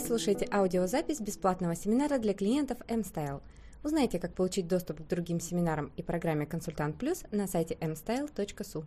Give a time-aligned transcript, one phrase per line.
[0.00, 3.42] Вы слушаете аудиозапись бесплатного семинара для клиентов M-Style.
[3.84, 8.84] Узнайте, как получить доступ к другим семинарам и программе «Консультант Плюс» на сайте mstyle.su.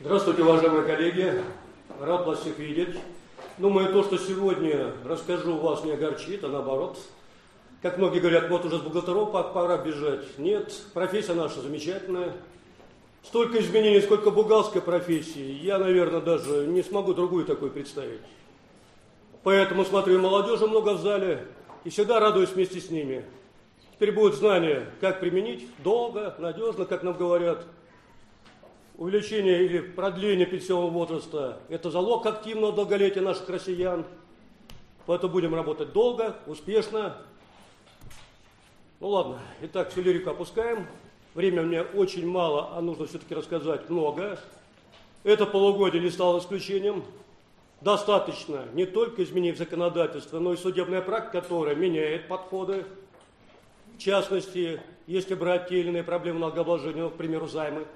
[0.00, 1.42] Здравствуйте, уважаемые коллеги.
[1.98, 2.94] Рад вас всех видеть.
[3.56, 6.98] Думаю, то, что сегодня расскажу, вас не огорчит, а наоборот.
[7.80, 10.38] Как многие говорят, вот уже с бухгалтеров пора бежать.
[10.38, 12.34] Нет, профессия наша замечательная.
[13.22, 15.58] Столько изменений, сколько бухгалтерской профессии.
[15.62, 18.20] Я, наверное, даже не смогу другую такую представить.
[19.42, 21.46] Поэтому смотрю, молодежи много в зале
[21.84, 23.24] и всегда радуюсь вместе с ними.
[23.94, 27.66] Теперь будет знание, как применить долго, надежно, как нам говорят.
[28.96, 34.04] Увеличение или продление пенсионного возраста– это залог активного долголетия наших россиян.
[35.06, 37.16] Поэтому будем работать долго, успешно.
[39.00, 40.86] Ну ладно, итак, всю лирику опускаем.
[41.34, 44.38] Время мне очень мало, а нужно все-таки рассказать много.
[45.24, 47.02] Это полугодие не стало исключением
[47.80, 52.84] достаточно не только изменив законодательство, но и судебная практика, которая меняет подходы.
[53.94, 57.86] В частности, если брать те или иные проблемы налогообложения, ну, к примеру, займы.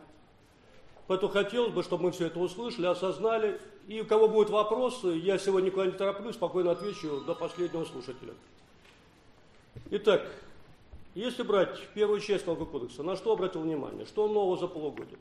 [1.07, 3.61] Поэтому хотелось бы, чтобы мы все это услышали, осознали.
[3.87, 8.33] И у кого будут вопросы, я сегодня никуда не тороплюсь, спокойно отвечу до последнего слушателя.
[9.91, 10.27] Итак,
[11.15, 14.07] если брать первую часть налогового кодекса, на что обратил внимание?
[14.07, 15.19] Что нового за полугодие?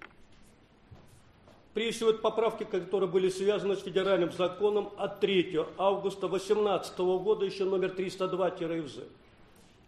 [1.73, 7.89] Прежде поправки, которые были связаны с федеральным законом от 3 августа 2018 года, еще номер
[7.89, 9.07] 302-ФЗ.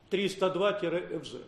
[0.09, 1.41] 302-ФЗ.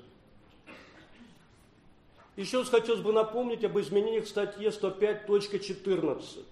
[2.36, 6.46] Еще хотелось бы напомнить об изменениях в статье 105.14.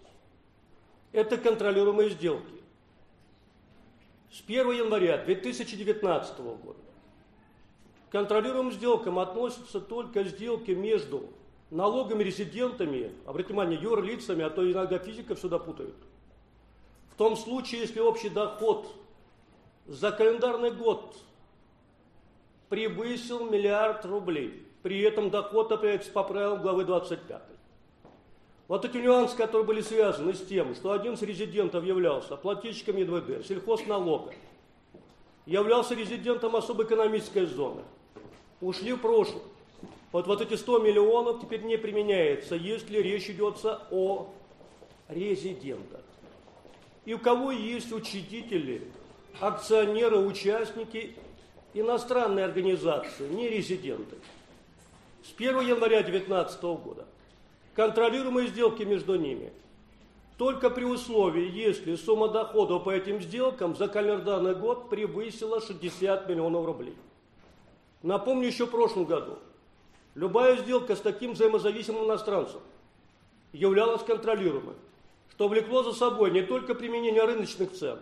[1.12, 2.56] Это контролируемые сделки.
[4.32, 6.80] С 1 января 2019 года
[8.16, 11.30] контролируемым сделкам относятся только сделки между
[11.72, 15.96] налогами резидентами, обратите внимание, юрлицами, а то иногда физиков сюда путают.
[17.12, 18.92] В том случае, если общий доход
[19.88, 21.16] за календарный год
[22.70, 27.42] превысил миллиард рублей, при этом доход определяется по правилам главы 25.
[28.68, 33.46] Вот эти нюансы, которые были связаны с тем, что один из резидентов являлся плательщиком ЕДВД,
[33.46, 34.34] сельхозналога,
[35.46, 37.84] являлся резидентом особой экономической зоны,
[38.62, 39.44] ушли в прошлое.
[40.16, 43.58] Вот, вот эти 100 миллионов теперь не применяется, если речь идет
[43.92, 44.30] о
[45.10, 46.00] резидентах.
[47.04, 48.88] И у кого есть учредители,
[49.42, 51.18] акционеры, участники,
[51.74, 54.16] иностранные организации, не резиденты.
[55.22, 57.06] С 1 января 2019 года
[57.76, 59.52] контролируемые сделки между ними
[60.38, 66.66] только при условии, если сумма доходов по этим сделкам за календарный год превысила 60 миллионов
[66.66, 66.96] рублей.
[68.02, 69.40] Напомню, еще в прошлом году
[70.16, 72.62] Любая сделка с таким взаимозависимым иностранцем
[73.52, 74.76] являлась контролируемой,
[75.32, 78.00] что влекло за собой не только применение рыночных цен,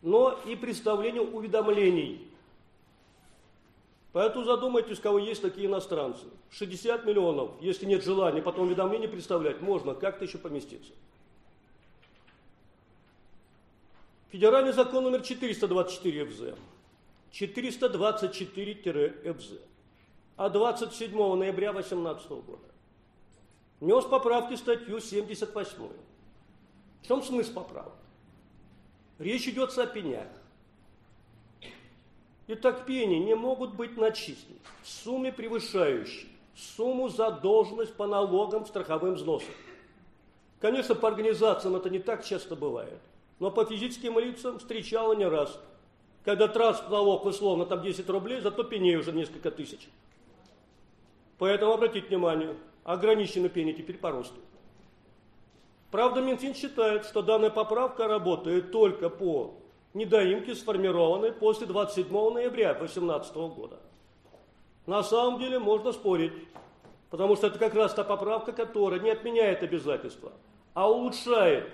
[0.00, 2.28] но и представление уведомлений.
[4.12, 6.26] Поэтому задумайтесь, кого есть такие иностранцы.
[6.50, 10.92] 60 миллионов, если нет желания потом уведомления представлять, можно как-то еще поместиться.
[14.30, 16.40] Федеральный закон номер 424 ФЗ.
[17.32, 19.22] 424
[20.40, 22.64] А 27 ноября 2018 года
[23.78, 25.76] внес поправки в статью 78.
[27.02, 27.92] В чем смысл поправок?
[29.18, 30.28] Речь идет о пенях.
[32.46, 39.52] Итак, пени не могут быть начислены в сумме, превышающей сумму задолженность по налогам, страховым взносам.
[40.58, 43.00] Конечно, по организациям это не так часто бывает,
[43.40, 45.60] но по физическим лицам встречало не раз.
[46.24, 49.90] Когда транспорт налог условно там 10 рублей, зато пеней уже несколько тысяч.
[51.40, 54.38] Поэтому обратите внимание, ограничены пени теперь по росту.
[55.90, 59.54] Правда, Минфин считает, что данная поправка работает только по
[59.94, 63.80] недоимке, сформированной после 27 ноября 2018 года.
[64.84, 66.34] На самом деле можно спорить,
[67.08, 70.32] потому что это как раз та поправка, которая не отменяет обязательства,
[70.74, 71.70] а улучшает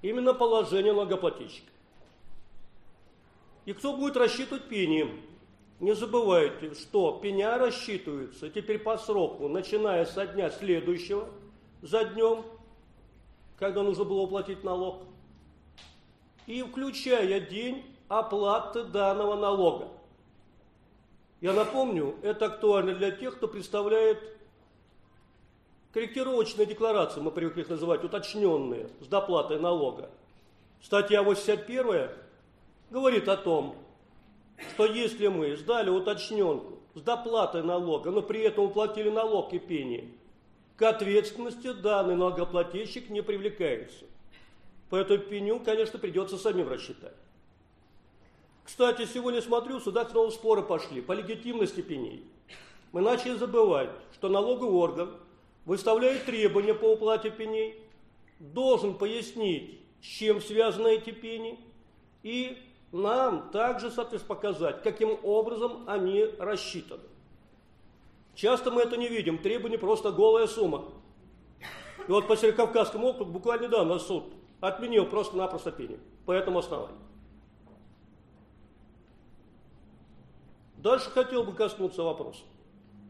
[0.00, 1.72] именно положение налогоплательщика.
[3.64, 5.10] И кто будет рассчитывать пени?
[5.78, 11.28] Не забывайте, что пеня рассчитывается теперь по сроку, начиная со дня следующего,
[11.82, 12.44] за днем,
[13.58, 15.02] когда нужно было уплатить налог,
[16.46, 19.88] и включая день оплаты данного налога.
[21.42, 24.18] Я напомню, это актуально для тех, кто представляет
[25.92, 30.08] корректировочные декларации, мы привыкли их называть, уточненные, с доплатой налога.
[30.80, 32.10] Статья 81
[32.90, 33.76] говорит о том,
[34.58, 40.14] что если мы сдали уточненку с доплатой налога, но при этом уплатили налог и пени,
[40.76, 44.04] к ответственности данный налогоплательщик не привлекается.
[44.90, 47.16] Поэтому пеню, конечно, придется самим рассчитать.
[48.64, 52.24] Кстати, сегодня смотрю, сюда снова споры пошли по легитимности пеней.
[52.92, 55.16] Мы начали забывать, что налоговый орган
[55.64, 57.80] выставляет требования по уплате пеней,
[58.38, 61.58] должен пояснить, с чем связаны эти пени,
[62.22, 62.58] и
[62.92, 67.02] нам также, соответственно, показать, каким образом они рассчитаны.
[68.34, 70.84] Часто мы это не видим, требования просто голая сумма.
[72.06, 74.24] И вот по Северокавказскому округу буквально недавно суд
[74.60, 76.98] отменил просто-напросто пение по этому основанию.
[80.76, 82.42] Дальше хотел бы коснуться вопроса,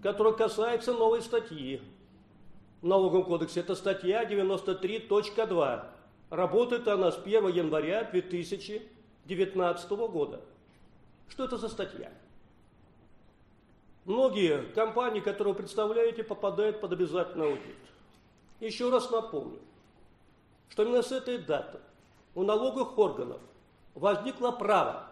[0.02, 1.82] который касается новой статьи
[2.80, 3.60] в Налоговом кодексе.
[3.60, 5.84] Это статья 93.2.
[6.30, 8.04] Работает она с 1 января
[9.26, 10.40] 2019 года.
[11.28, 12.12] Что это за статья?
[14.04, 17.76] Многие компании, которые вы представляете, попадают под обязательный аудит.
[18.60, 19.58] Еще раз напомню,
[20.68, 21.78] что именно с этой даты
[22.34, 23.40] у налоговых органов
[23.94, 25.08] возникло право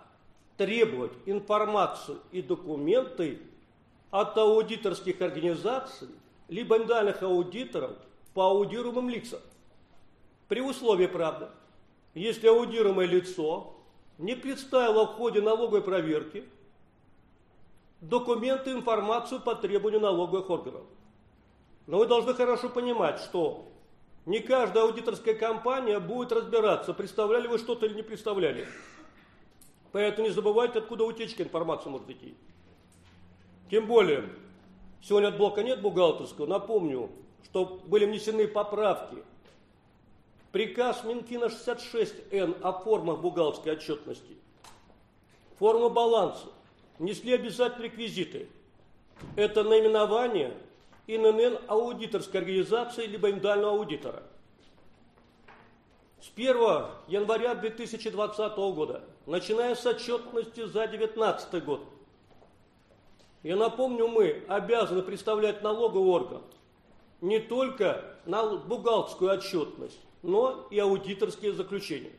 [0.57, 3.43] требовать информацию и документы
[4.11, 6.09] от аудиторских организаций
[6.49, 7.97] либо индивидуальных аудиторов
[8.33, 9.41] по аудируемым лицам.
[10.47, 11.51] При условии, правда,
[12.15, 13.74] если аудируемое лицо
[14.19, 16.45] не представило в ходе налоговой проверки
[18.01, 20.83] документы, информацию по требованию налоговых органов.
[21.87, 23.67] Но вы должны хорошо понимать, что
[24.27, 28.67] не каждая аудиторская компания будет разбираться, представляли вы что-то или не представляли.
[29.93, 32.35] Поэтому не забывайте, откуда утечка информации может идти.
[33.71, 34.29] Тем более,
[35.03, 37.11] сегодня от блока нет бухгалтерского, напомню,
[37.45, 39.23] что были внесены поправки.
[40.55, 44.37] Приказ Минфина 66Н о формах бухгалтерской отчетности,
[45.59, 46.47] форма баланса,
[47.01, 48.49] несли обязательные реквизиты.
[49.35, 50.57] Это наименование
[51.09, 54.23] ИНН аудиторской организации либо индивидуального аудитора.
[56.21, 56.55] С 1
[57.09, 61.81] января 2020 года, начиная с отчетности за 2019 год,
[63.43, 66.43] я напомню, мы обязаны представлять налоговый орган
[67.21, 72.13] не только на бухгалтерскую отчетность, но и аудиторские заключения.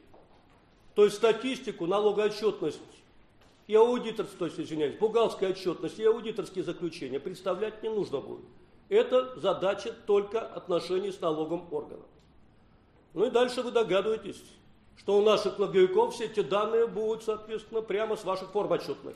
[0.93, 2.79] То есть статистику, налоговую отчетность
[3.67, 8.45] и аудиторскую, то есть, извиняюсь, бухгалтерская отчетность и аудиторские заключения представлять не нужно будет.
[8.89, 12.05] Это задача только отношений с налоговым органом.
[13.15, 14.41] Ну и дальше вы догадываетесь,
[14.97, 19.15] что у наших налоговиков все эти данные будут, соответственно, прямо с ваших форм отчетных.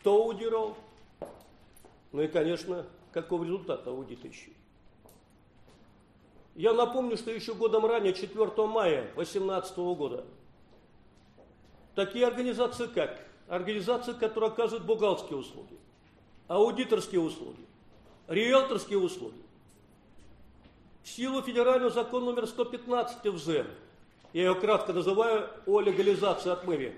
[0.00, 0.74] Кто аудировал?
[2.10, 4.50] Ну и, конечно, каков результат аудита еще.
[6.56, 10.24] Я напомню, что еще годом ранее, 4 мая 2018 года,
[11.94, 15.78] такие организации как организации, которые оказывают бухгалтерские услуги,
[16.48, 17.60] аудиторские услуги,
[18.26, 19.36] риэлторские услуги.
[21.02, 23.66] В силу федерального закона номер 115 ФЗ,
[24.32, 26.96] я его кратко называю о легализации отмыве,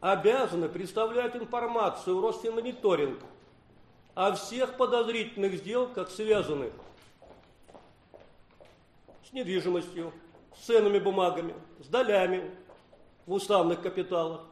[0.00, 3.20] обязаны представлять информацию в Росфинмониторинг
[4.14, 6.72] о всех подозрительных сделках, связанных
[9.32, 10.12] недвижимостью,
[10.56, 12.50] с ценными бумагами, с долями
[13.26, 14.42] в уставных капиталах.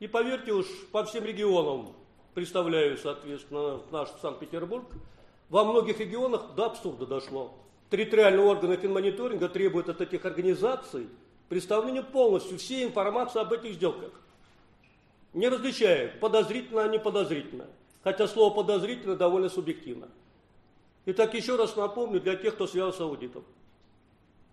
[0.00, 1.94] И поверьте уж, по всем регионам
[2.34, 4.86] представляю, соответственно, наш Санкт-Петербург,
[5.48, 7.54] во многих регионах до абсурда дошло.
[7.90, 11.08] Территориальные органы финмониторинга требуют от этих организаций
[11.50, 14.12] представления полностью всей информации об этих сделках.
[15.34, 17.66] Не различая, подозрительно, не подозрительно.
[18.02, 20.08] Хотя слово подозрительно довольно субъективно.
[21.04, 23.44] Итак, еще раз напомню для тех, кто связан с аудитом.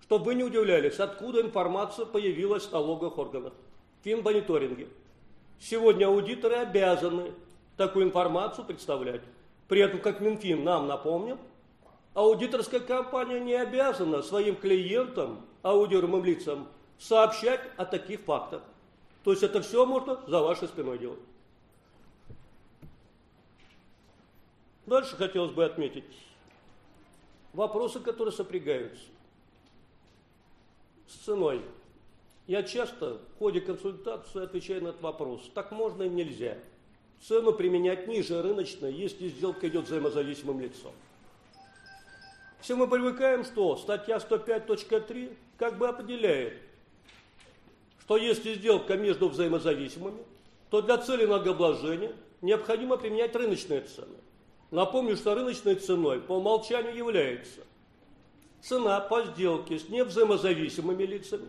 [0.09, 3.53] Чтобы вы не удивлялись, откуда информация появилась в налоговых органах,
[4.03, 4.87] финмониторинге.
[5.59, 7.31] Сегодня аудиторы обязаны
[7.77, 9.21] такую информацию представлять.
[9.67, 11.37] При этом, как Минфин нам напомнил,
[12.15, 18.63] аудиторская компания не обязана своим клиентам, аудируемым лицам, сообщать о таких фактах.
[19.23, 21.19] То есть это все можно за вашей спиной делать.
[24.87, 26.03] Дальше хотелось бы отметить
[27.53, 29.05] вопросы, которые сопрягаются
[31.09, 31.61] с ценой.
[32.47, 35.41] Я часто в ходе консультации отвечаю на этот вопрос.
[35.53, 36.57] Так можно и нельзя.
[37.21, 40.93] Цену применять ниже рыночной, если сделка идет взаимозависимым лицом.
[42.61, 46.53] Все мы привыкаем, что статья 105.3 как бы определяет,
[48.01, 50.23] что если сделка между взаимозависимыми,
[50.69, 54.17] то для цели налогообложения необходимо применять рыночные цены.
[54.71, 57.61] Напомню, что рыночной ценой по умолчанию является
[58.61, 61.47] цена по сделке с невзаимозависимыми лицами,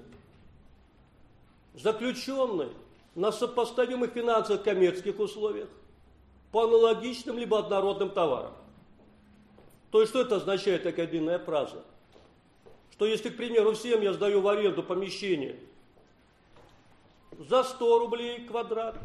[1.74, 2.68] заключенной
[3.14, 5.68] на сопоставимых финансовых коммерческих условиях
[6.52, 8.52] по аналогичным либо однородным товарам.
[9.90, 11.82] То есть что это означает такая длинная фраза?
[12.92, 15.56] Что если, к примеру, всем я сдаю в аренду помещение
[17.38, 18.96] за 100 рублей квадрат,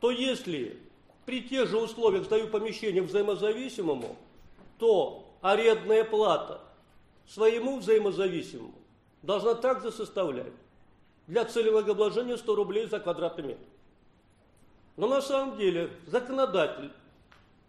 [0.00, 0.78] то если
[1.26, 4.16] при тех же условиях сдаю помещение взаимозависимому,
[4.78, 6.60] то арендная плата
[7.26, 8.74] своему взаимозависимому
[9.22, 10.52] должна также составлять
[11.26, 13.64] для целевого обложения 100 рублей за квадратный метр.
[14.96, 16.90] Но на самом деле законодатель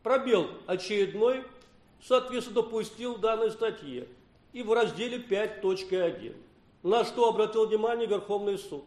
[0.03, 1.43] пробел очередной,
[2.01, 4.07] соответственно, допустил данной статье
[4.53, 6.35] и в разделе 5.1,
[6.83, 8.83] на что обратил внимание Верховный суд.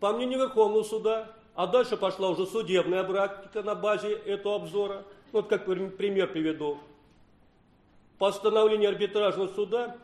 [0.00, 5.48] По мнению Верховного суда, а дальше пошла уже судебная практика на базе этого обзора, вот
[5.48, 6.78] как пример приведу.
[8.18, 9.96] Постановление арбитражного суда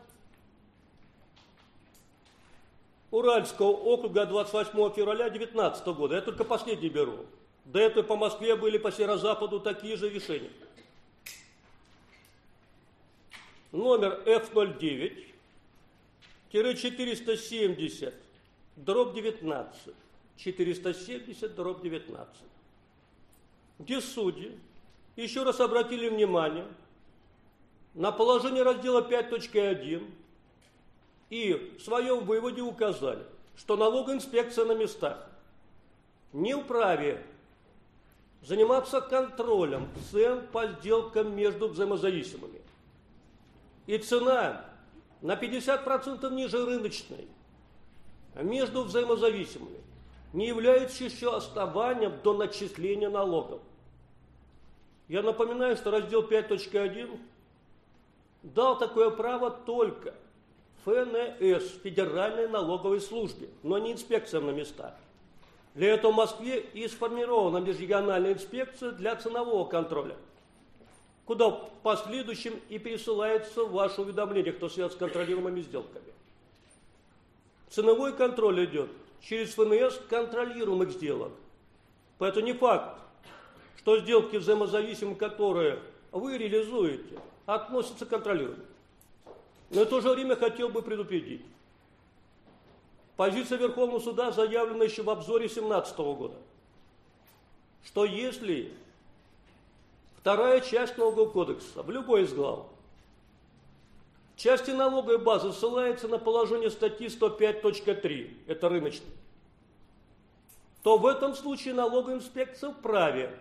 [3.11, 6.15] Уральского округа 28 февраля 2019 года.
[6.15, 7.25] Я только последний беру.
[7.65, 10.51] До этого по Москве были по северо-западу такие же решения.
[13.71, 15.25] Номер F09
[16.51, 18.13] 470
[18.77, 19.93] дробь 19
[20.37, 22.27] 470 дробь 19
[23.79, 24.57] где судьи
[25.15, 26.65] еще раз обратили внимание
[27.95, 30.05] на положение раздела 5.1
[31.29, 33.25] и в своем выводе указали,
[33.57, 35.27] что налоговая инспекция на местах
[36.33, 37.25] не вправе
[38.41, 42.61] заниматься контролем цен по сделкам между взаимозависимыми.
[43.87, 44.65] И цена
[45.21, 47.27] на 50% ниже рыночной
[48.35, 49.79] между взаимозависимыми
[50.33, 53.61] не является еще основанием до начисления налогов.
[55.07, 57.17] Я напоминаю, что раздел 5.1
[58.53, 60.13] дал такое право только–
[60.85, 64.93] ФНС, Федеральной налоговой службе, но не инспекциям на местах.
[65.73, 70.15] Для этого в Москве и сформирована межрегиональная инспекция для ценового контроля,
[71.25, 76.13] куда в последующем и пересылается ваше уведомление, кто связан с контролируемыми сделками.
[77.69, 81.31] Ценовой контроль идет через ФНС контролируемых сделок.
[82.19, 82.99] Поэтому не факт,
[83.79, 85.79] что сделки взаимозависимые, которые
[86.11, 88.65] вы реализуете, относятся к контролируемым.
[89.69, 91.41] Но в то же время хотел бы предупредить.
[93.15, 96.35] Позиция Верховного суда заявлена еще в обзоре 2017 года,
[97.85, 98.73] что если
[100.17, 102.65] вторая часть налогового кодекса в любой из глав
[104.35, 109.07] части налоговой базы ссылается на положение статьи 105.3, это рыночный,
[110.83, 113.33] то в этом случае налоговая инспекция вправе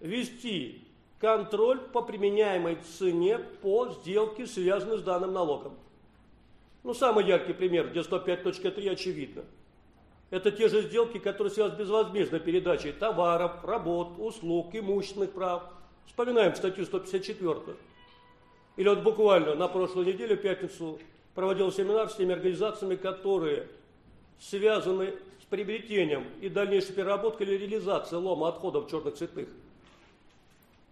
[0.00, 0.82] вести
[1.20, 5.74] контроль по применяемой цене по сделке, связанной с данным налогом.
[6.82, 9.44] Ну, самый яркий пример, где 105.3 очевидно.
[10.30, 15.64] Это те же сделки, которые связаны с безвозмездной передачей товаров, работ, услуг, имущественных прав.
[16.06, 17.76] Вспоминаем статью 154.
[18.76, 20.98] Или вот буквально на прошлой неделе, в пятницу,
[21.34, 23.68] проводил семинар с теми организациями, которые
[24.38, 29.48] связаны с приобретением и дальнейшей переработкой или реализацией лома отходов черных цветных.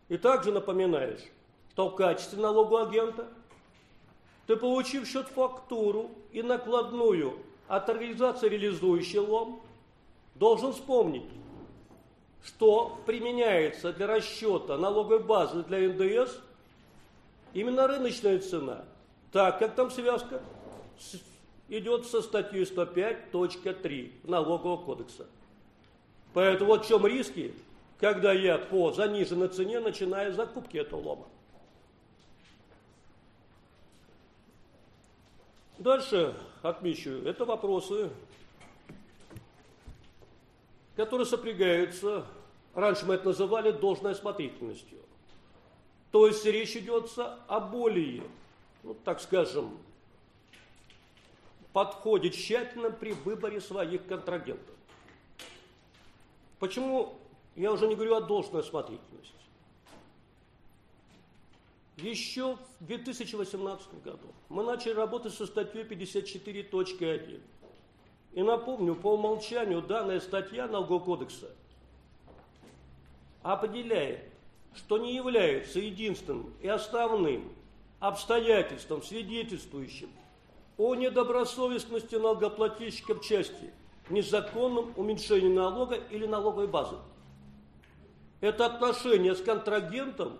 [0.08, 1.20] И также напоминаешь,
[1.72, 3.28] что в качестве налогового агента
[4.46, 7.38] ты, получив счет-фактуру и накладную
[7.68, 9.62] от организации, реализующей лом,
[10.34, 11.30] должен вспомнить,
[12.42, 16.36] что применяется для расчета налоговой базы для НДС
[17.52, 18.84] именно рыночная цена,
[19.30, 20.40] так как там связка
[21.68, 25.26] идет со статьей 105.3 налогового кодекса.
[26.32, 27.54] Поэтому вот в чем риски
[27.98, 31.26] когда я по заниженной цене начинаю закупки этого лома.
[35.78, 38.10] Дальше отмечу, это вопросы,
[40.96, 42.26] которые сопрягаются,
[42.74, 44.98] раньше мы это называли должной осмотрительностью.
[46.10, 48.22] То есть речь идет о более,
[48.82, 49.78] ну, так скажем,
[51.72, 54.74] подходе тщательно при выборе своих контрагентов.
[56.58, 57.16] Почему
[57.58, 59.34] я уже не говорю о должной осмотрительности.
[61.96, 67.40] Еще в 2018 году мы начали работать со статьей 54.1.
[68.34, 71.50] И напомню, по умолчанию данная статья Налогового кодекса
[73.42, 74.22] определяет,
[74.76, 77.52] что не является единственным и основным
[77.98, 80.10] обстоятельством, свидетельствующим
[80.76, 83.72] о недобросовестности налогоплательщика в части
[84.10, 86.96] незаконном уменьшении налога или налоговой базы.
[88.40, 90.38] Это отношение с контрагентом,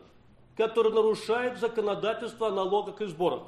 [0.57, 3.43] который нарушает законодательство о налогах и сборах.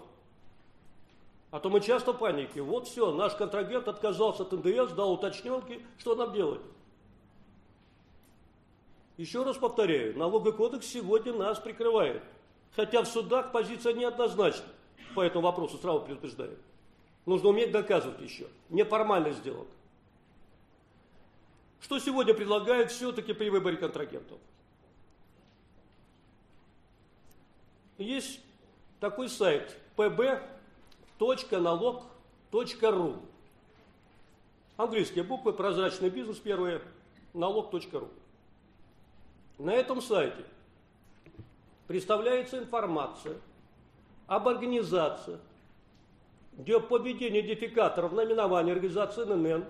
[1.51, 2.63] А то мы часто в панике.
[2.63, 6.61] Вот все, наш контрагент отказался от НДС, дал уточненки, что нам делать?
[9.17, 12.23] Еще раз повторяю, налоговый кодекс сегодня нас прикрывает.
[12.75, 14.67] Хотя в судах позиция неоднозначна
[15.15, 16.57] по этому вопросу, сразу предупреждаю.
[17.27, 18.47] Нужно уметь доказывать еще.
[18.71, 19.67] Неформально сделок.
[21.81, 24.39] Что сегодня предлагают все-таки при выборе контрагентов?
[27.99, 28.41] Есть
[29.01, 30.47] такой сайт pb.налог.ру.
[34.77, 36.81] Английские буквы, прозрачный бизнес первые,
[37.35, 38.09] налог.ру.
[39.59, 40.43] На этом сайте
[41.87, 43.37] представляется информация
[44.27, 45.39] об организации,
[46.57, 49.67] где по введению идентификаторов наименования организации ННН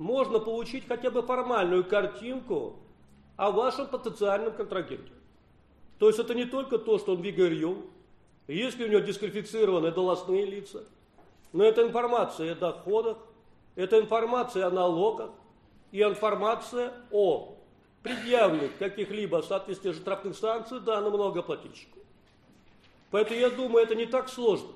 [0.00, 2.76] можно получить хотя бы формальную картинку
[3.36, 5.12] о вашем потенциальном контрагенте.
[5.98, 7.84] То есть это не только то, что он выгорел,
[8.48, 10.84] если у него дисквалифицированы должностные лица,
[11.52, 13.18] но это информация о доходах,
[13.76, 15.32] это информация о налогах
[15.92, 17.58] и информация о
[18.02, 21.98] предъявленных каких-либо соответствии штрафных санкций данному налогоплательщику.
[23.10, 24.70] Поэтому я думаю, это не так сложно.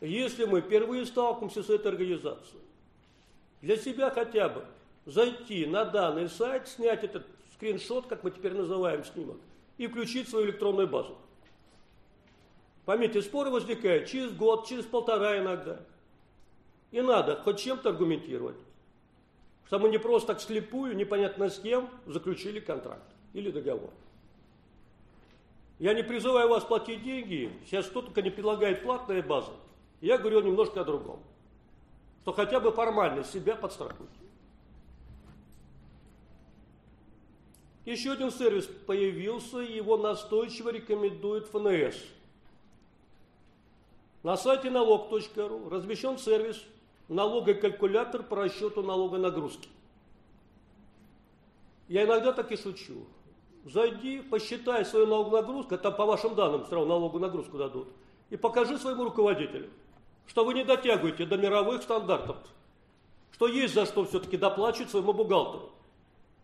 [0.00, 2.62] Если мы впервые сталкиваемся с этой организацией,
[3.62, 4.64] для себя хотя бы
[5.06, 9.38] зайти на данный сайт, снять этот скриншот, как мы теперь называем снимок,
[9.76, 11.16] и включить свою электронную базу.
[12.84, 15.80] Поймите, споры возникают через год, через полтора иногда.
[16.90, 18.56] И надо хоть чем-то аргументировать.
[19.66, 23.90] Что мы не просто так слепую, непонятно с кем, заключили контракт или договор.
[25.78, 29.52] Я не призываю вас платить деньги, сейчас кто только не предлагает платные базы.
[30.00, 31.20] Я говорю немножко о другом.
[32.28, 34.12] Что хотя бы формально себя подстрахуйте.
[37.86, 41.96] Еще один сервис появился, его настойчиво рекомендует ФНС.
[44.22, 46.62] На сайте налог.ру размещен сервис
[47.08, 49.70] налогокалькулятор по расчету налога нагрузки.
[51.88, 53.06] Я иногда так и шучу.
[53.64, 57.88] Зайди, посчитай свою налоговую нагрузку, там по вашим данным сразу налоговую нагрузку дадут,
[58.28, 59.70] и покажи своему руководителю,
[60.28, 62.36] что вы не дотягиваете до мировых стандартов,
[63.32, 65.70] что есть за что все-таки доплачивать своему бухгалтеру.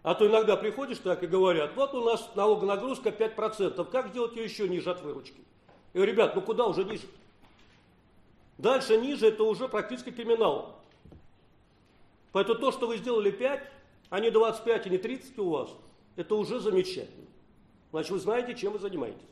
[0.03, 4.45] А то иногда приходишь так и говорят, вот у нас налогонагрузка 5%, как сделать ее
[4.45, 5.39] еще ниже от выручки?
[5.93, 7.07] Я говорю, ребят, ну куда уже ниже?
[8.59, 10.81] Дальше ниже это уже практически криминал.
[12.33, 13.63] Поэтому то, что вы сделали 5,
[14.11, 15.71] а не 25 и не 30 у вас,
[16.17, 17.27] это уже замечательно.
[17.91, 19.23] Значит, вы знаете, чем вы занимаетесь.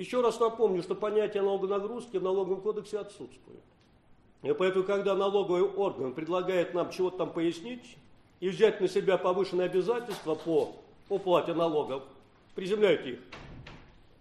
[0.00, 3.60] Еще раз напомню, что понятие налогонагрузки в налоговом кодексе отсутствует.
[4.42, 7.98] И поэтому, когда налоговый орган предлагает нам чего-то там пояснить
[8.40, 10.74] и взять на себя повышенные обязательства по
[11.10, 12.02] уплате налогов,
[12.54, 13.18] приземляйте их.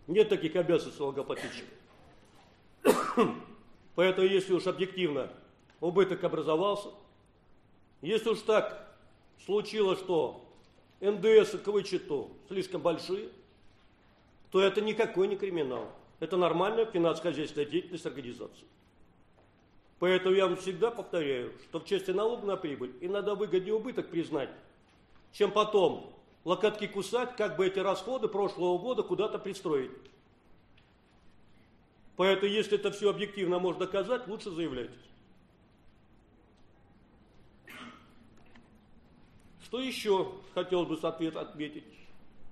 [0.08, 1.72] Нет таких обязанностей налогоплательщика.
[3.96, 5.32] Поэтому, если уж объективно
[5.80, 6.90] убыток образовался,
[8.02, 8.86] если уж так
[9.46, 10.44] случилось, что
[11.00, 13.30] НДС к вычету слишком большие,
[14.52, 15.90] то это никакой не криминал.
[16.20, 18.66] Это нормальная финансово-хозяйственная деятельность организации.
[20.00, 24.50] Поэтому я вам всегда повторяю, что в части налога на прибыль иногда выгоднее убыток признать,
[25.34, 26.14] чем потом
[26.46, 29.92] локотки кусать, как бы эти расходы прошлого года куда-то пристроить.
[32.16, 34.96] Поэтому, если это все объективно можно доказать, лучше заявляйтесь.
[39.64, 41.84] Что еще хотелось бы ответ отметить?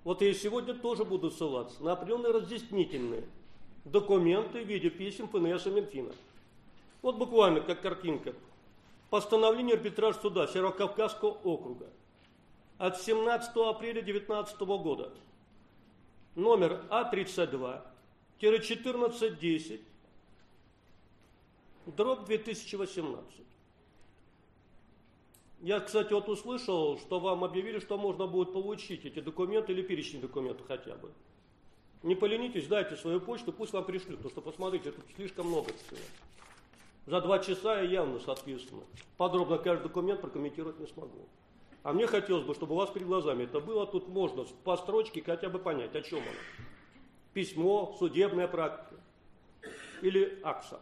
[0.08, 3.26] Вот я сегодня тоже буду ссылаться на определенные разъяснительные
[3.84, 6.14] документы в виде писем ФНС и Минфина.
[7.02, 8.34] Вот буквально как картинка.
[9.10, 11.90] Постановление арбитраж суда Северокавказского округа
[12.78, 15.12] от 17 апреля 2019 года.
[16.36, 19.82] Номер А32-1410,
[21.86, 23.47] дробь 2018.
[25.62, 30.22] Я, кстати, вот услышал, что вам объявили, что можно будет получить эти документы или перечень
[30.22, 31.12] документов хотя бы.
[32.04, 36.00] Не поленитесь, дайте свою почту, пусть вам пришлют, потому что, посмотрите, тут слишком много всего.
[37.08, 38.84] За два часа я явно, соответственно,
[39.18, 41.28] подробно каждый документ прокомментировать не смогу.
[41.82, 45.24] А мне хотелось бы, чтобы у вас перед глазами это было, тут можно по строчке
[45.26, 46.28] хотя бы понять, о чем оно.
[47.34, 48.96] Письмо, судебная практика
[50.02, 50.82] или акса.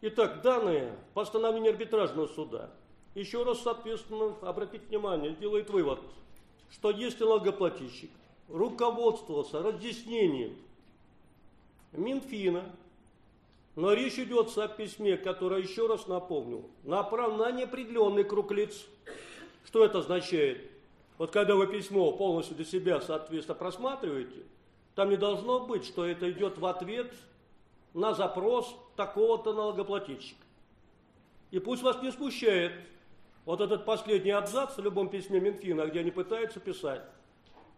[0.00, 2.70] Итак, данные постановления арбитражного суда.
[3.16, 5.98] Еще раз, соответственно, обратите внимание, делает вывод,
[6.70, 8.10] что если налогоплательщик
[8.48, 10.56] руководствовался разъяснением
[11.90, 12.64] Минфина,
[13.74, 18.86] но речь идет о письме, которое, еще раз напомню, направлено на неопределенный круг лиц.
[19.64, 20.70] Что это означает?
[21.16, 24.44] Вот когда вы письмо полностью для себя, соответственно, просматриваете,
[24.94, 27.12] там не должно быть, что это идет в ответ
[27.94, 30.44] на запрос такого-то налогоплательщика.
[31.50, 32.72] И пусть вас не смущает
[33.44, 37.02] вот этот последний абзац в любом письме Минфина, где они пытаются писать,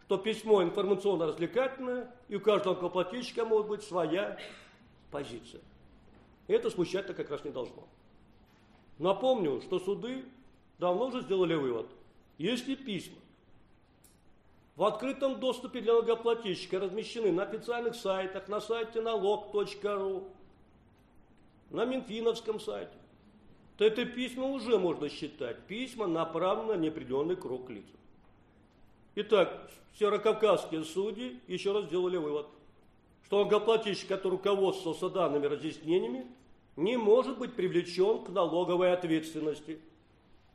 [0.08, 4.38] то письмо информационно-развлекательное, и у каждого налогоплательщика может быть своя
[5.12, 5.60] позиция.
[6.48, 7.86] И это смущать-то как раз не должно.
[8.98, 10.24] Напомню, что суды
[10.78, 11.86] давно уже сделали вывод.
[12.38, 13.18] Если письма
[14.76, 20.28] в открытом доступе для налогоплательщика размещены на официальных сайтах, на сайте налог.ру,
[21.70, 22.92] на Минфиновском сайте,
[23.76, 25.58] то это письма уже можно считать.
[25.66, 27.84] Письма направлены на неопределенный круг лиц.
[29.16, 32.46] Итак, северокавказские судьи еще раз сделали вывод,
[33.24, 36.26] что налогоплательщик, который руководствовался данными разъяснениями,
[36.76, 39.80] не может быть привлечен к налоговой ответственности.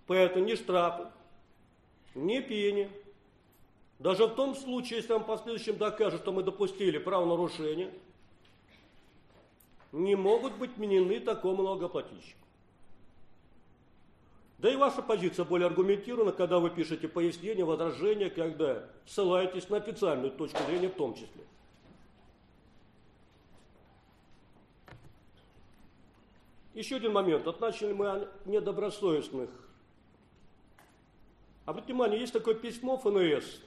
[0.07, 1.07] Поэтому ни штрафы,
[2.13, 2.89] ни пени.
[3.99, 7.93] Даже в том случае, если он в последующем докажет, что мы допустили правонарушение,
[9.91, 12.39] не могут быть вменены такому налогоплательщику.
[14.57, 20.31] Да и ваша позиция более аргументирована, когда вы пишете пояснения, возражения, когда ссылаетесь на официальную
[20.31, 21.43] точку зрения в том числе.
[26.73, 27.45] Еще один момент.
[27.45, 29.49] Вот начали мы о недобросовестных.
[31.65, 33.61] Обратите внимание, есть такое письмо ФНС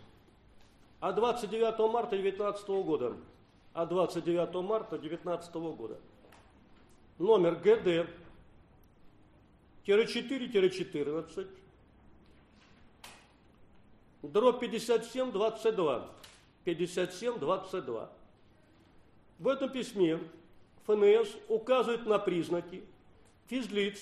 [1.00, 3.16] от 29 марта 2019 года.
[3.72, 5.98] От 29 марта 2019 года.
[7.18, 8.08] Номер ГД
[9.88, 11.46] 4-14,
[14.22, 16.10] дробь 57, 22.
[16.64, 18.10] 57, 22.
[19.38, 20.20] В этом письме
[20.86, 22.84] ФНС указывает на признаки
[23.46, 23.98] физлиц,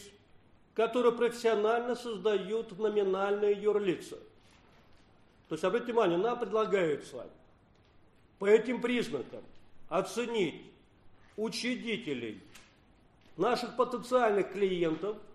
[0.74, 4.18] которые профессионально создают номинальные юрлица.
[5.48, 6.38] То есть, обратите внимание, нам
[7.12, 7.30] вами
[8.38, 9.42] по этим признакам
[9.88, 10.62] оценить
[11.36, 12.42] учредителей
[13.36, 15.16] наших потенциальных клиентов–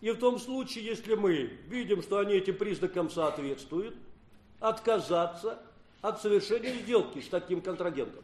[0.00, 3.96] и в том случае, если мы видим, что они этим признакам соответствуют,
[4.60, 5.58] отказаться
[6.02, 8.22] от совершения сделки с таким контрагентом.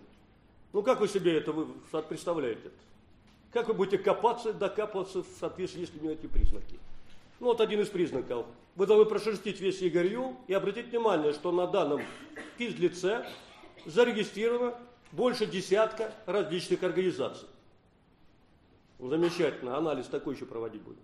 [0.73, 1.67] Ну как вы себе это вы
[2.09, 2.71] представляете?
[3.53, 6.79] Как вы будете копаться, докапываться в соответствии с эти признаки?
[7.43, 8.47] Ну вот один из признаков.
[8.77, 12.01] Вы должны прошерстить весь Игорью и обратить внимание, что на данном
[12.57, 13.27] физлице
[13.85, 14.79] зарегистрировано
[15.11, 17.49] больше десятка различных организаций.
[19.01, 21.03] Замечательно, анализ такой еще проводить будем.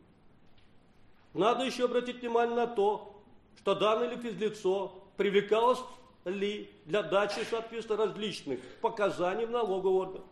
[1.34, 3.20] Надо еще обратить внимание на то,
[3.56, 5.80] что данное ли физлицо привлекалось
[6.24, 10.22] ли для дачи, соответственно, различных показаний в налоговый орган.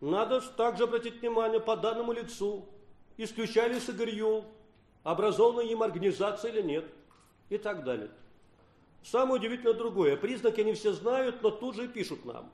[0.00, 2.66] Надо также обратить внимание по данному лицу,
[3.16, 4.44] исключали сырье,
[5.02, 6.84] образованная им организация или нет,
[7.48, 8.10] и так далее.
[9.02, 12.52] Самое удивительное другое, признаки они все знают, но тут же пишут нам,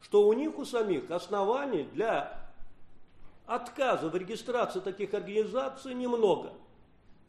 [0.00, 2.44] что у них у самих оснований для
[3.46, 6.52] Отказа в регистрации таких организаций немного.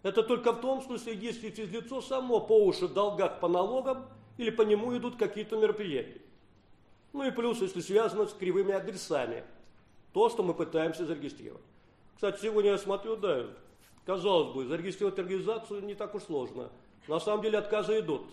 [0.02, 4.06] Это только в том случае, если физлицо само по уши в долгах по налогам
[4.38, 6.22] или по нему идут какие-то мероприятия.
[7.12, 9.44] Ну и плюс, если связано с кривыми адресами.
[10.14, 11.64] То, что мы пытаемся зарегистрировать.
[12.16, 13.46] Кстати, сегодня я смотрю, да,
[14.06, 16.72] казалось бы, зарегистрировать организацию не так уж сложно.
[17.08, 18.24] На самом деле отказы идут.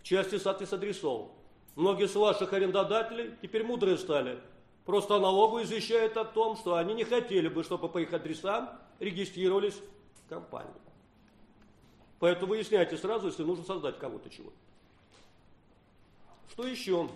[0.00, 1.28] В части соответствия адресов.
[1.76, 4.40] Многие из ваших арендодателей теперь мудрые стали.
[4.86, 9.80] Просто налогу извещают о том, что они не хотели бы, чтобы по их адресам регистрировались
[10.28, 10.72] компании.
[12.18, 14.52] Поэтому выясняйте сразу, если нужно создать кого-то чего.
[16.50, 17.08] Что еще?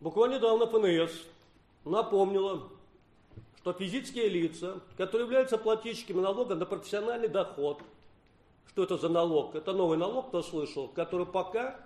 [0.00, 1.12] Буквально недавно ФНС
[1.84, 2.68] напомнила,
[3.66, 7.82] что физические лица, которые являются плательщиками налога на профессиональный доход,
[8.68, 9.56] что это за налог?
[9.56, 11.76] Это новый налог, кто слышал, который пока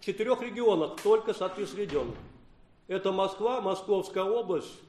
[0.00, 2.12] в четырех регионах только соответственно.
[2.88, 4.80] Это Москва, Московская область,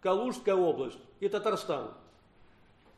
[0.00, 1.90] Калужская область и Татарстан.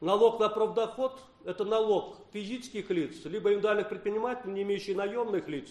[0.00, 5.70] Налог на профдоход– это налог физических лиц, либо индивидуальных предпринимателей, не имеющих наемных лиц,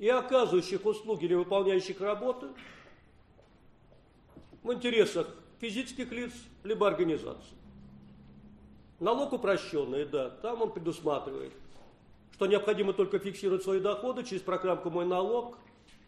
[0.00, 2.48] и оказывающих услуги или выполняющих работы
[4.64, 5.28] в интересах
[5.62, 6.32] физических лиц,
[6.64, 7.56] либо организаций.
[8.98, 11.52] Налог упрощенный, да, там он предусматривает,
[12.32, 15.56] что необходимо только фиксировать свои доходы через программку «Мой налог»,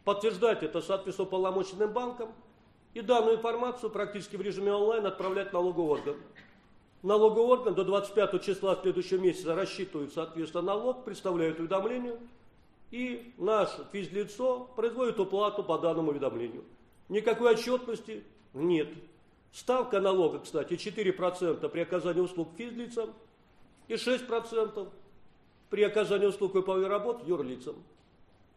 [0.03, 2.33] подтверждать это соответственно полномочным банкам
[2.95, 6.17] и данную информацию практически в режиме онлайн отправлять налоговый орган.
[7.05, 12.19] Налоговый орган до 25 числа следующего месяца рассчитывает соответственно налог, представляет уведомление,
[12.91, 16.65] и наше физлицо производит уплату по данному уведомлению.
[17.09, 18.89] Никакой отчетности нет.
[19.55, 23.15] Ставка налога, кстати, 4% при оказании услуг физлицам
[23.87, 24.89] и 6%
[25.71, 27.77] при оказании услуг выполнения работ юрлицам.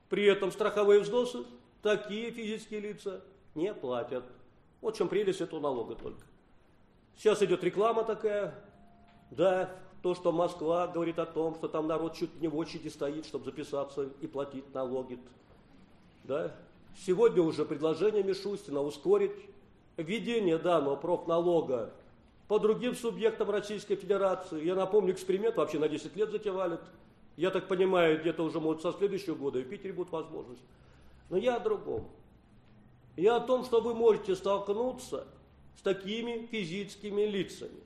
[0.10, 1.44] При этом страховые взносы
[1.84, 3.22] такие физические лица
[3.54, 4.24] не платят.
[4.82, 6.24] Вот в чем прелесть этого налога только.
[7.16, 8.56] Сейчас идет реклама такая.
[9.30, 9.70] Да,
[10.02, 13.46] то, что Москва говорит о том, что там народ чуть не в очереди стоит, чтобы
[13.46, 15.20] записаться и платить налоги.
[16.24, 16.56] Да?
[17.06, 19.34] Сегодня уже предложение Мишустина ускорить
[19.98, 21.92] введение данного профналога
[22.48, 24.64] по другим субъектам Российской Федерации.
[24.64, 26.80] Я напомню, эксперимент вообще на 10 лет затевали.
[27.36, 30.62] Я так понимаю, где-то уже, может, со следующего года и в Питере будет возможность.
[31.30, 32.08] Но я о другом.
[33.16, 35.28] Я о том, что вы можете столкнуться
[35.78, 37.80] с такими физическими лицами.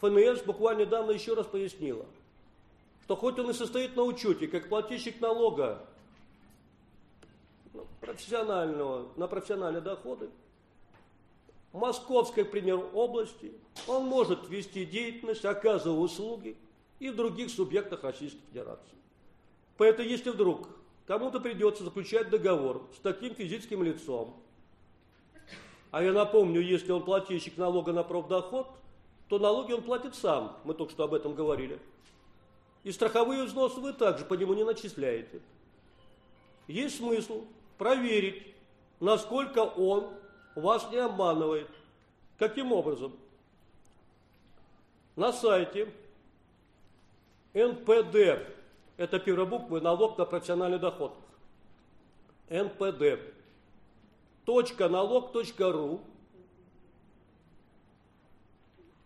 [0.00, 2.06] ФНС буквально недавно еще раз пояснила,
[3.04, 5.84] что хоть он и состоит на учете, как плательщик налога
[8.00, 10.30] профессионального, на профессиональные доходы,
[11.74, 13.52] Московской, к примеру, области
[13.88, 16.56] он может вести деятельность, оказывая услуги
[17.00, 18.96] и в других субъектах Российской Федерации.
[19.76, 20.68] Поэтому, если вдруг
[21.04, 24.36] кому-то придется заключать договор с таким физическим лицом,
[25.90, 28.68] а я напомню, если он плательщик налога на профдоход,
[29.28, 31.80] то налоги он платит сам, мы только что об этом говорили.
[32.84, 35.40] И страховые взносы вы также по нему не начисляете.
[36.68, 37.44] Есть смысл
[37.78, 38.54] проверить,
[39.00, 40.14] насколько он
[40.54, 41.68] вас не обманывает.
[42.38, 43.16] Каким образом?
[45.16, 45.92] На сайте
[47.54, 48.42] НПД,
[48.96, 51.16] это первая буква, налог на профессиональный доход.
[52.48, 53.20] НПД.
[54.46, 56.00] .налог.ру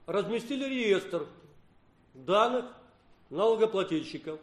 [0.06, 1.26] разместили реестр
[2.14, 2.64] данных
[3.30, 4.40] налогоплательщиков.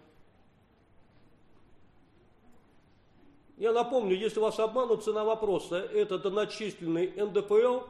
[3.58, 7.82] Я напомню, если вас обманут, цена вопроса– это доначисленный НДФЛ,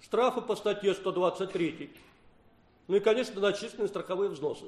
[0.00, 1.90] штрафы по статье 123,
[2.86, 4.64] ну и, конечно, доначисленные страховые взносы.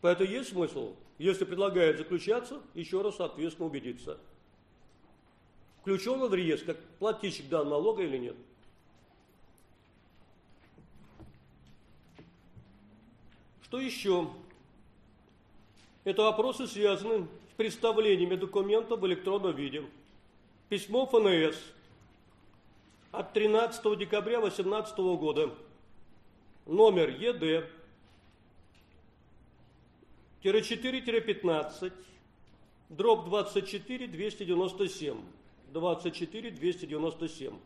[0.00, 4.18] Поэтому есть смысл, если предлагают заключаться, еще раз, соответственно, убедиться.
[5.80, 8.36] Включен он в реестр, как плательщик данного налога или нет.
[13.62, 14.28] Что еще?
[16.02, 19.84] Это вопросы, связанные представлениями документов в электронном виде.
[20.68, 21.56] Письмо ФНС
[23.12, 25.54] от 13 декабря 2018 года,
[26.66, 27.70] номер ЕД
[30.42, 31.92] 4-15,
[32.90, 35.20] дробь 24 297,
[35.72, 37.58] 24 297.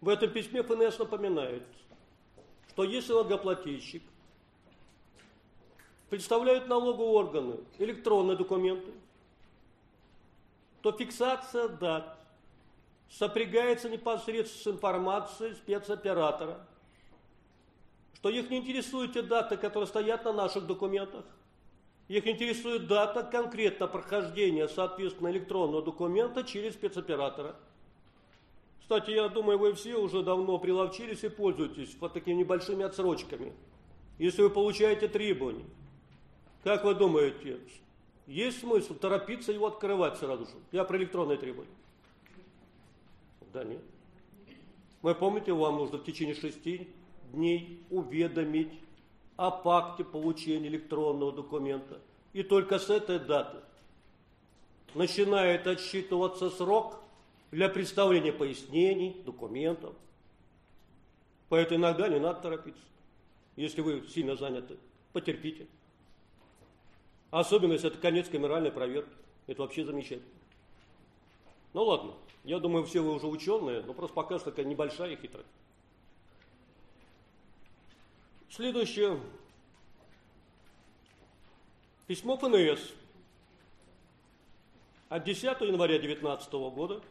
[0.00, 1.66] В этом письме ФНС напоминает,
[2.70, 4.02] что если налогоплательщик
[6.10, 8.92] представляют налоговые органы электронные документы,
[10.82, 12.18] то фиксация дат
[13.10, 16.60] сопрягается непосредственно с информацией спецоператора,
[18.14, 21.24] что их не интересуют те даты, которые стоят на наших документах,
[22.08, 27.56] их интересует дата конкретно прохождения, соответственно, электронного документа через спецоператора.
[28.80, 33.52] Кстати, я думаю, вы все уже давно приловчились и пользуетесь вот такими небольшими отсрочками.
[34.18, 35.64] Если вы получаете требования,
[36.66, 37.60] как вы думаете,
[38.26, 40.54] есть смысл торопиться его открывать сразу же?
[40.72, 41.70] Я про электронные требования.
[43.52, 43.80] Да нет.
[45.00, 46.88] Вы помните, вам нужно в течение шести
[47.30, 48.72] дней уведомить
[49.36, 52.00] о факте получения электронного документа.
[52.32, 53.58] И только с этой даты
[54.96, 56.98] начинает отсчитываться срок
[57.52, 59.94] для представления пояснений, документов.
[61.48, 62.82] Поэтому иногда не надо торопиться.
[63.54, 64.78] Если вы сильно заняты,
[65.12, 65.68] потерпите.
[67.30, 69.10] Особенно, если это конец камеральной проверки.
[69.46, 70.28] Это вообще замечательно.
[71.72, 75.48] Ну ладно, я думаю, все вы уже ученые, но просто пока что такая небольшая хитрость.
[78.48, 79.20] Следующее.
[82.06, 82.92] Письмо ФНС
[85.08, 87.02] от 10 января 2019 года,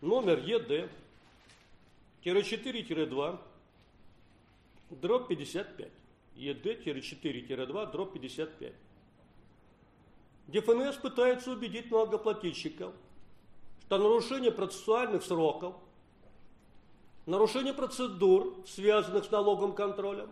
[0.00, 0.90] номер ЕД,
[2.24, 3.38] 4-2,
[4.90, 5.90] дробь 55.
[6.36, 8.72] ЕД-4-2, дробь 55
[10.52, 12.92] где ФНС пытается убедить налогоплательщиков,
[13.86, 15.74] что нарушение процессуальных сроков,
[17.24, 20.28] нарушение процедур, связанных с налоговым контролем,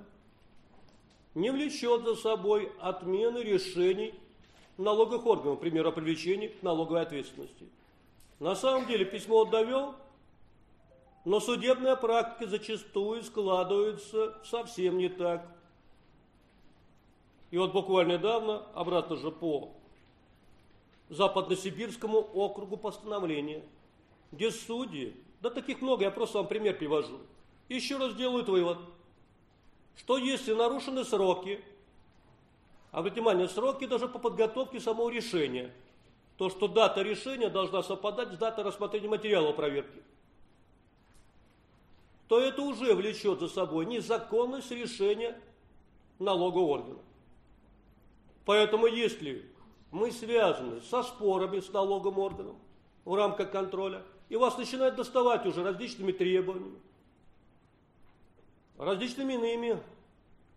[1.35, 4.15] не влечет за собой отмены решений
[4.77, 7.67] налоговых органов, например, о привлечении к налоговой ответственности.
[8.41, 9.95] На самом деле письмо довел,
[11.25, 15.47] но судебная практика зачастую складывается совсем не так.
[17.51, 19.80] И вот буквально недавно, обратно же по
[21.11, 23.63] Западносибирскому округу постановление,
[24.33, 27.19] где судьи, да таких много, я просто вам пример привожу,
[27.69, 28.79] еще раз делают вывод,
[29.97, 31.63] что если нарушены сроки,
[32.93, 35.73] а внимание, сроки даже по подготовке самого решения,
[36.37, 40.03] то что дата решения должна совпадать с датой рассмотрения материала проверки.
[42.31, 45.37] то это уже влечет за собой незаконность решения
[46.21, 46.99] налогового органа.
[48.45, 49.50] Поэтому если
[49.91, 52.57] мы связаны со спорами с налоговым органом
[53.05, 56.79] в рамках контроля, и вас начинают доставать уже различными требованиями,
[58.79, 59.83] различными иными,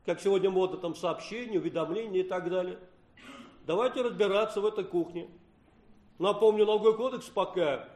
[0.05, 2.77] как сегодня модно, там сообщения, уведомления и так далее.
[3.65, 5.29] Давайте разбираться в этой кухне.
[6.19, 7.87] Напомню, налоговый кодекс пока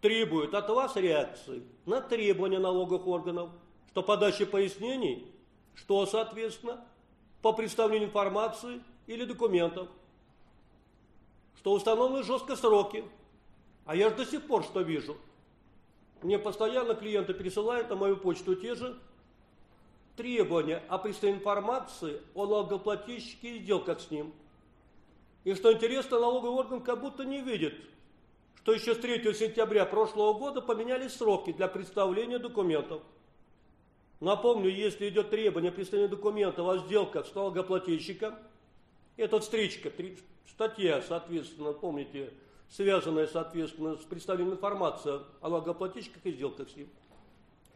[0.00, 3.50] требует от вас реакции на требования налоговых органов,
[3.90, 5.30] что подача пояснений,
[5.74, 6.84] что, соответственно,
[7.40, 9.88] по представлению информации или документов,
[11.62, 13.04] что установлены жестко сроки.
[13.84, 15.16] А я же до сих пор что вижу.
[16.20, 18.98] Мне постоянно клиенты пересылают на мою почту те же
[20.16, 24.32] требования о представлении информации о налогоплательщике и сделках с ним.
[25.44, 27.74] И что интересно, налоговый орган как будто не видит,
[28.56, 33.02] что еще с 3 сентября прошлого года поменялись сроки для представления документов.
[34.18, 38.34] Напомню, если идет требование представления документов о сделках с налогоплательщиком,
[39.16, 39.90] это встречка,
[40.52, 42.32] статья, соответственно, помните,
[42.68, 46.88] связанная, соответственно, с представлением информации о налогоплательщиках и сделках с ним.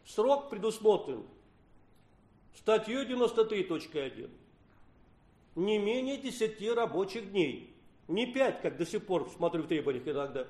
[0.05, 1.23] Срок предусмотрен
[2.55, 4.29] статьей 93.1.
[5.55, 7.73] Не менее 10 рабочих дней.
[8.07, 10.47] Не 5, как до сих пор смотрю в требованиях иногда.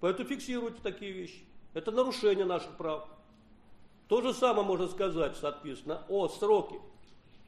[0.00, 1.44] Поэтому фиксируйте такие вещи.
[1.74, 3.08] Это нарушение наших прав.
[4.08, 6.76] То же самое можно сказать, соответственно, о сроке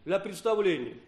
[0.05, 0.99] для представления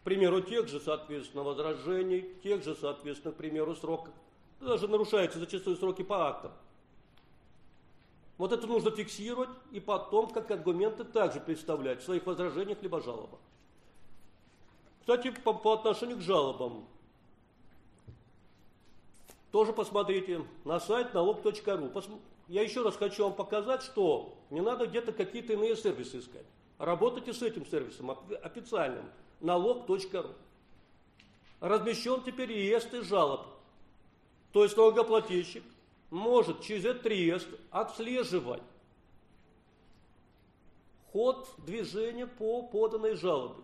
[0.00, 4.14] к примеру, тех же, соответственно, возражений, тех же, соответственно, к примеру, сроков.
[4.60, 6.52] Даже нарушаются зачастую сроки по актам.
[8.38, 13.40] Вот это нужно фиксировать и потом как аргументы также представлять в своих возражениях либо жалобах.
[15.00, 16.86] Кстати, по, по отношению к жалобам.
[19.50, 22.20] Тоже посмотрите на сайт налог.ру.
[22.46, 26.46] Я еще раз хочу вам показать, что не надо где-то какие-то иные сервисы искать.
[26.78, 29.04] Работайте с этим сервисом официальным
[29.40, 30.34] налог.ру.
[31.60, 33.46] Размещен теперь реестр жалоб.
[34.52, 35.62] То есть налогоплательщик
[36.10, 38.62] может через этот реестр отслеживать
[41.12, 43.62] ход движения по поданной жалобе.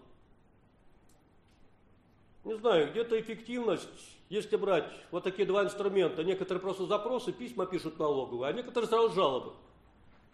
[2.45, 3.89] Не знаю, где-то эффективность,
[4.29, 9.15] если брать вот такие два инструмента, некоторые просто запросы, письма пишут налоговые, а некоторые сразу
[9.15, 9.53] жалобы.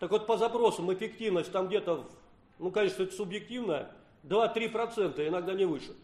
[0.00, 2.04] Так вот, по запросам эффективность там где-то,
[2.58, 3.90] ну, конечно, это субъективно,
[4.24, 5.94] 2-3%, иногда не выше.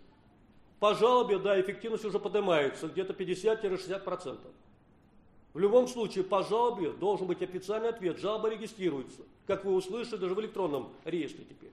[0.78, 4.38] По жалобе, да, эффективность уже поднимается, где-то 50-60%.
[5.54, 8.18] В любом случае, по жалобе должен быть официальный ответ.
[8.18, 11.72] Жалоба регистрируется, как вы услышали, даже в электронном реестре теперь.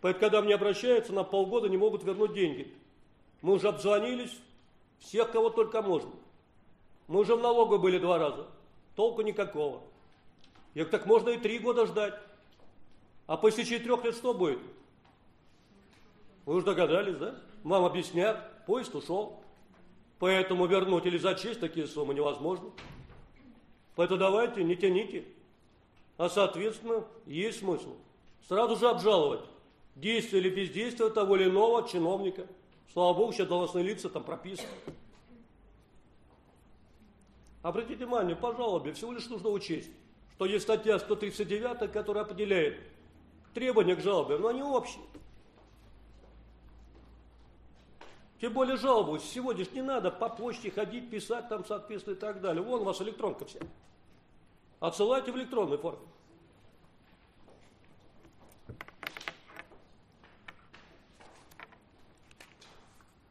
[0.00, 2.72] Поэтому, когда мне обращаются, на полгода не могут вернуть деньги.
[3.40, 4.36] Мы уже обзвонились,
[4.98, 6.10] всех, кого только можно.
[7.06, 8.46] Мы уже в налогу были два раза,
[8.96, 9.82] толку никакого.
[10.74, 12.14] Я говорю, так можно и три года ждать.
[13.26, 14.58] А по истечении трех лет что будет?
[16.46, 17.34] Вы уже догадались, да?
[17.64, 19.42] Вам объяснят, поезд ушел.
[20.18, 22.70] Поэтому вернуть или зачесть такие суммы невозможно.
[23.96, 25.24] Поэтому давайте, не тяните.
[26.16, 27.96] А соответственно, есть смысл.
[28.48, 29.44] Сразу же обжаловать
[29.96, 32.46] действие или бездействие того или иного чиновника.
[32.92, 34.68] Слава Богу, сейчас должностные лица там прописаны.
[37.62, 39.90] Обратите внимание, по жалобе всего лишь нужно учесть,
[40.36, 42.78] что есть статья 139, которая определяет
[43.52, 45.02] требования к жалобе, но они общие.
[48.40, 49.22] Тем более жаловались.
[49.22, 52.62] Сегодня не надо по почте ходить, писать там, соответственно, и так далее.
[52.62, 53.60] Вон у вас электронка вся.
[54.78, 56.06] Отсылайте в электронной форме.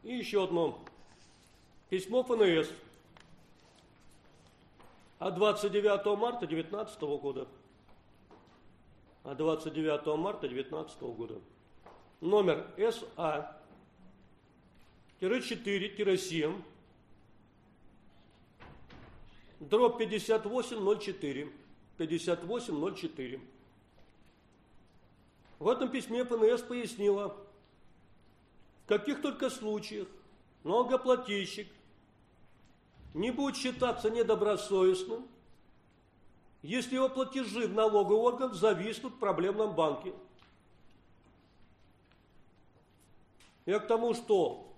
[0.02, 0.78] И еще одно.
[1.88, 2.68] Письмо ФНС
[5.18, 7.48] от 29 марта 2019 года.
[9.22, 11.40] От 29 марта 2019 года.
[12.20, 13.55] Номер СА
[15.20, 16.62] 4-7,
[19.60, 21.52] дробь 5804,
[21.96, 23.40] 5804.
[25.58, 27.34] В этом письме ПНС пояснила,
[28.84, 30.06] в каких только случаях
[30.64, 31.68] налогоплательщик
[33.14, 35.26] не будет считаться недобросовестным,
[36.60, 40.12] если его платежи в налоговый орган зависнут в проблемном банке.
[43.64, 44.75] Я к тому, что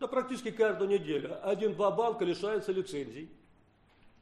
[0.00, 3.28] да практически каждую неделю один-два банка лишаются лицензий.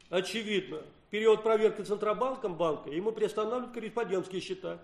[0.09, 4.79] Очевидно, период проверки Центробанком банка ему приостанавливают корреспондентские счета.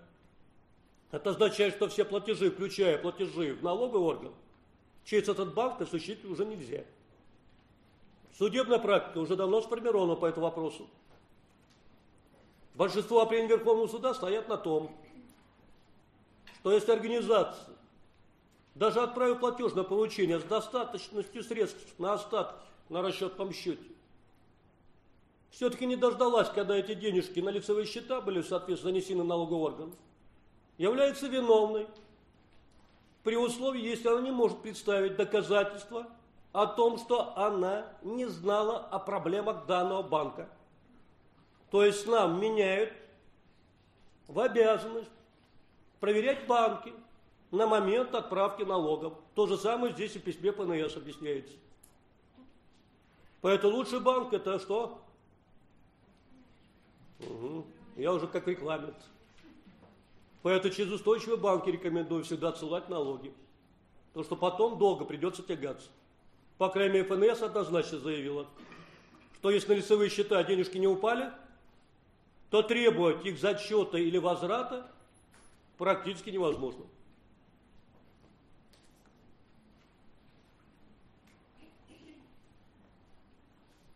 [1.10, 4.32] Это означает, что все платежи, включая платежи в налоговый орган,
[5.04, 6.84] через этот банк осуществить уже нельзя.
[8.36, 10.88] Судебная практика уже давно сформирована по этому вопросу.
[12.74, 14.90] Большинство определений Верховного суда стоят на том,
[16.60, 17.76] что если организация,
[18.74, 22.58] даже отправив платеж на получение с достаточностью средств на остатки
[22.88, 23.84] на расчетном счете,
[25.50, 29.94] все-таки не дождалась, когда эти денежки на лицевые счета были, соответственно, занесены налоговый орган,
[30.78, 31.86] является виновной.
[33.22, 36.06] При условии, если она не может представить доказательства
[36.52, 40.48] о том, что она не знала о проблемах данного банка.
[41.70, 42.92] То есть нам меняют
[44.26, 45.10] в обязанность
[46.00, 46.92] проверять банки
[47.52, 49.12] на момент отправки налогов.
[49.34, 51.54] То же самое здесь и в письме ПНС объясняется.
[53.42, 55.00] Поэтому лучший банк это что?
[57.20, 57.64] Угу.
[57.96, 58.96] Я уже как рекламент.
[60.42, 63.32] Поэтому через устойчивые банки рекомендую всегда отсылать налоги.
[64.08, 65.88] Потому что потом долго придется тягаться.
[66.56, 68.46] По крайней мере, ФНС однозначно заявила,
[69.36, 71.30] что если на лицевые счета денежки не упали,
[72.50, 74.90] то требовать их зачета или возврата
[75.76, 76.84] практически невозможно.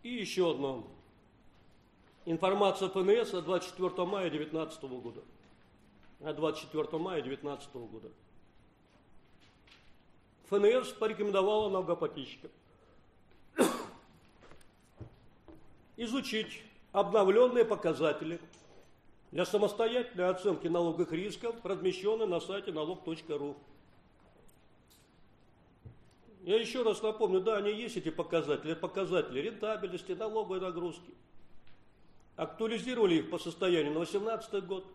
[0.06, 0.84] И еще одно.
[2.26, 5.20] Информация ФНС от 24 мая 2019 года.
[6.20, 8.12] От 24 мая 2019 года.
[10.48, 12.52] ФНС порекомендовала налогоплательщикам
[15.96, 18.38] изучить обновленные показатели
[19.32, 23.56] для самостоятельной оценки налоговых рисков, размещенные на сайте налог.ру.
[26.46, 31.12] Я еще раз напомню, да, они есть эти показатели, показатели рентабельности, налоговой нагрузки.
[32.36, 34.86] Актуализировали их по состоянию на 2018 год.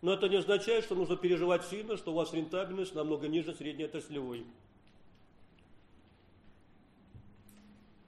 [0.00, 3.84] Но это не означает, что нужно переживать сильно, что у вас рентабельность намного ниже средней
[3.84, 4.46] отраслевой.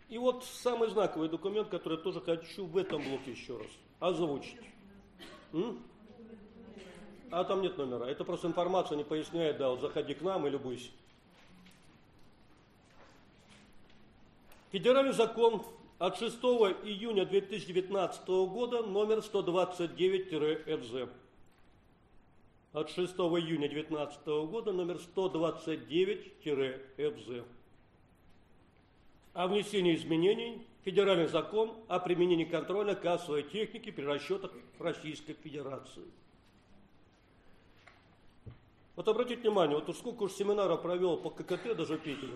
[0.08, 4.56] И вот самый знаковый документ, который я тоже хочу в этом блоке еще раз озвучить.
[5.52, 5.82] М?
[7.30, 8.06] А там нет номера.
[8.06, 10.88] Это просто информация не поясняет, да, вот заходи к нам и любуйся.
[14.72, 15.62] Федеральный закон
[15.98, 21.10] от 6 июня 2019 года номер 129-ФЗ.
[22.72, 27.44] От 6 июня 2019 года номер 129-ФЗ.
[29.32, 36.04] О внесении изменений в Федеральный закон о применении контроля кассовой техники при расчетах Российской Федерации.
[38.94, 42.34] Вот обратите внимание, вот сколько уж семинаров провел по ККТ, даже в Питере,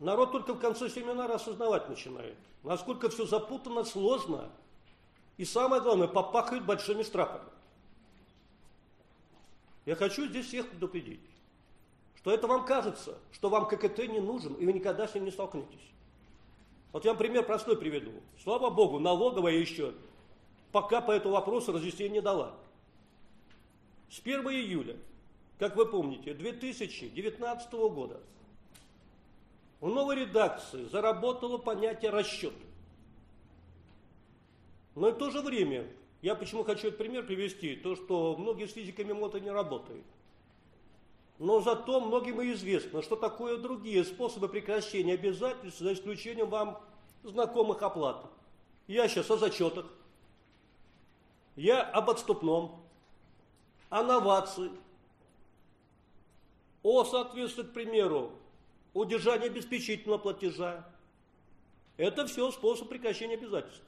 [0.00, 4.50] Народ только в конце семинара осознавать начинает, насколько все запутано, сложно,
[5.36, 7.50] и самое главное, попахивает большими штрафами.
[9.84, 11.20] Я хочу здесь всех предупредить,
[12.16, 15.30] что это вам кажется, что вам ККТ не нужен, и вы никогда с ним не
[15.30, 15.90] столкнетесь.
[16.92, 18.12] Вот я вам пример простой приведу.
[18.42, 19.94] Слава Богу, налоговая еще
[20.72, 22.54] пока по этому вопросу разъяснение не дала.
[24.08, 24.96] С 1 июля,
[25.58, 28.20] как вы помните, 2019 года
[29.80, 32.54] в новой редакции заработало понятие расчет.
[34.94, 35.86] Но и в то же время,
[36.20, 40.04] я почему хочу этот пример привести, то что многие с физиками МОТа не работают.
[41.38, 46.82] Но зато многим и известно, что такое другие способы прекращения обязательств, за исключением вам
[47.22, 48.26] знакомых оплат.
[48.86, 49.86] Я сейчас о зачетах,
[51.56, 52.82] я об отступном,
[53.88, 54.70] о новации,
[56.82, 58.32] о, соответственно, к примеру,
[58.94, 60.86] удержание обеспечительного платежа.
[61.96, 63.82] Это все способ прекращения обязательств.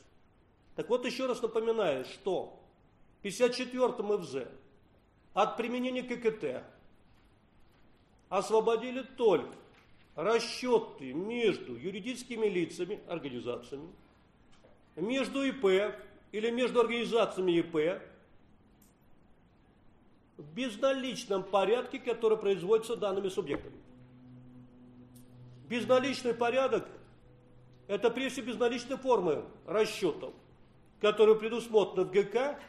[0.76, 2.58] Так вот, еще раз напоминаю, что
[3.20, 4.48] в 54-м ФЗ
[5.34, 6.64] от применения ККТ
[8.28, 9.54] освободили только
[10.14, 13.88] расчеты между юридическими лицами, организациями,
[14.96, 15.94] между ИП
[16.32, 18.02] или между организациями ИП
[20.36, 23.81] в безналичном порядке, который производится данными субъектами.
[25.72, 26.86] Безналичный порядок–
[27.88, 30.34] это прежде безналичные формы расчетов,
[31.00, 32.60] которые предусмотрены в ГК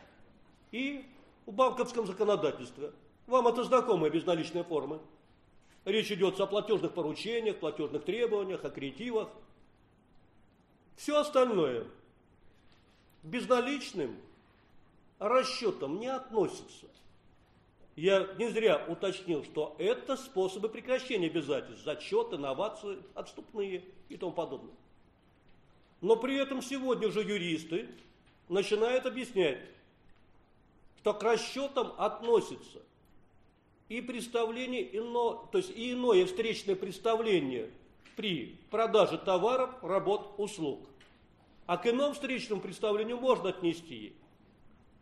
[0.72, 1.06] и
[1.46, 2.94] в банковском законодательстве.
[3.28, 5.02] Вам это знакомые безналичные формы.
[5.84, 9.28] Речь идет о платежных поручениях, платежных требованиях, о кредитивах.
[10.96, 11.86] Все остальное
[13.22, 14.16] безналичным
[15.20, 16.88] расчетам не относится.
[17.96, 24.74] Я не зря уточнил, что это способы прекращения обязательств, зачеты, новации, отступные и тому подобное.
[26.02, 27.88] Но при этом сегодня же юристы
[28.50, 29.60] начинают объяснять,
[31.00, 32.82] что к расчетам относится
[33.90, 37.70] и представление ино, то есть и иное встречное представление
[38.16, 40.80] при продаже товаров, работ, услуг.
[41.68, 44.14] А к иному встречному представлению можно отнести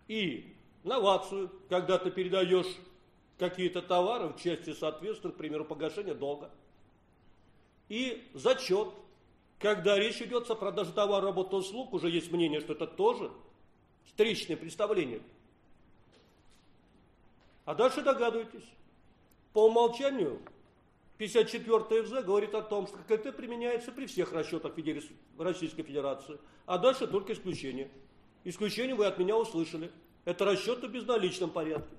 [0.08, 0.54] и
[0.84, 2.68] новацию, когда ты передаешь
[3.38, 6.52] какие-то товары в части, соответственно, к примеру, погашения долга.
[7.90, 8.90] И зачет,
[9.60, 13.32] когда речь идет о продаже товара, работы, услуг, уже есть мнение, что это тоже
[14.06, 15.22] встречное представление.
[17.66, 18.64] А дальше догадывайтесь.
[19.54, 20.42] По умолчанию
[21.18, 24.74] 54 ФЗ говорит о том, что КТ применяется при всех расчетах
[25.38, 27.92] Российской Федерации, а дальше только исключение.
[28.44, 29.92] Исключение вы от меня услышали.
[30.26, 31.96] Это расчеты в безналичном порядке.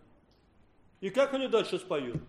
[1.00, 2.22] И как они дальше споют?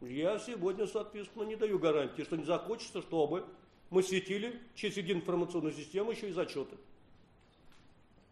[0.00, 3.44] Я сегодня, соответственно, не даю гарантии, что не захочется, чтобы
[3.90, 6.76] мы светили через единую информационную систему еще и зачеты.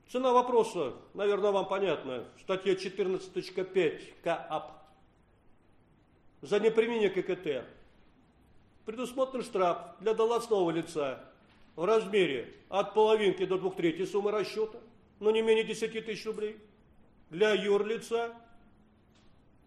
[0.09, 2.25] Цена вопроса, наверное, вам понятна.
[2.41, 4.73] Статья 14.5 КАП.
[6.43, 7.65] За неприменение ККТ
[8.85, 11.25] предусмотрен штраф для должностного лица
[11.77, 14.79] в размере от половинки до двух третей суммы расчета,
[15.21, 16.59] но не менее 10 тысяч рублей.
[17.29, 18.35] Для юрлица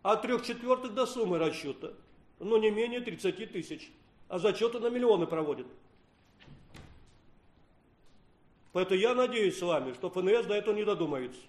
[0.02, 1.94] от трех четвертых до суммы расчета,
[2.40, 3.90] но не менее 30 тысяч.
[4.28, 5.68] А зачеты на миллионы проводят.
[8.74, 11.40] Поэтому я надеюсь с вами, что ФНС до этого не додумается.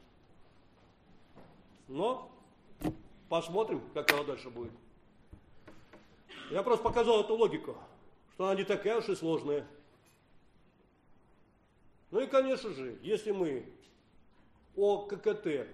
[1.89, 2.31] Но
[3.31, 4.73] посмотрим, как оно дальше будет.
[6.51, 7.77] Я просто показал эту логику,
[8.35, 9.67] что она не такая уж и сложная.
[12.11, 13.65] Ну и, конечно же, если мы
[14.77, 15.69] о ККТ,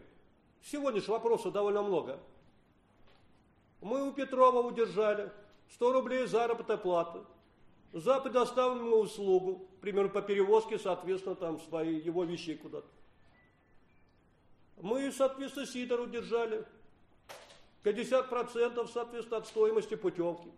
[0.63, 2.19] сегодня же вопросов довольно много.
[3.81, 5.31] Мы у Петрова удержали
[5.73, 7.21] 100 рублей заработной платы
[7.93, 12.89] за предоставленную услугу, примерно по перевозке, соответственно, там свои его вещей куда-то.
[14.81, 16.65] Мы, соответственно, Сидору держали
[17.85, 20.51] 50% соответственно от стоимости путевки.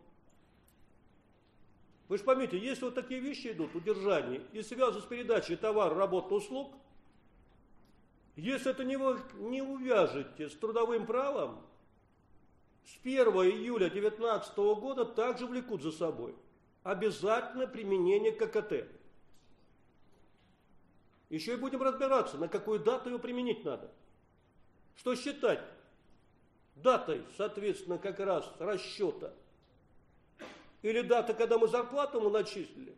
[2.09, 6.35] Вы же поймите, если вот такие вещи идут, удержание, и связаны с передачей товара, работы,
[6.35, 6.73] услуг,
[8.37, 8.97] если это не,
[9.51, 11.65] не увяжете с трудовым правом,
[12.85, 16.35] с 1 июля 2019 года также влекут за собой
[16.83, 18.89] обязательно применение ККТ.
[21.29, 23.91] Еще и будем разбираться, на какую дату его применить надо.
[24.97, 25.63] Что считать
[26.75, 29.33] датой, соответственно, как раз расчета.
[30.83, 32.97] Или дата, когда мы зарплату ему начислили,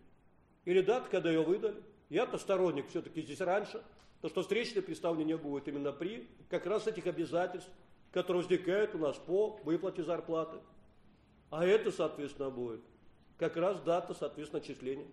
[0.65, 1.83] или дата, когда ее выдали.
[2.09, 3.83] Я-то сторонник все-таки здесь раньше,
[4.25, 7.69] то что встречное представление будет именно при как раз этих обязательств,
[8.11, 10.57] которые возникают у нас по выплате зарплаты.
[11.51, 12.81] А это, соответственно, будет
[13.37, 15.07] как раз дата, соответственно, отчисления.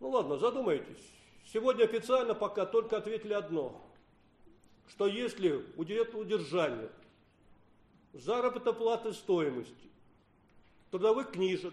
[0.00, 1.02] Ну ладно, задумайтесь.
[1.46, 3.80] Сегодня официально пока только ответили одно,
[4.86, 6.90] что если удержать удержание
[8.12, 9.88] заработной платы стоимости
[10.90, 11.72] трудовых книжек,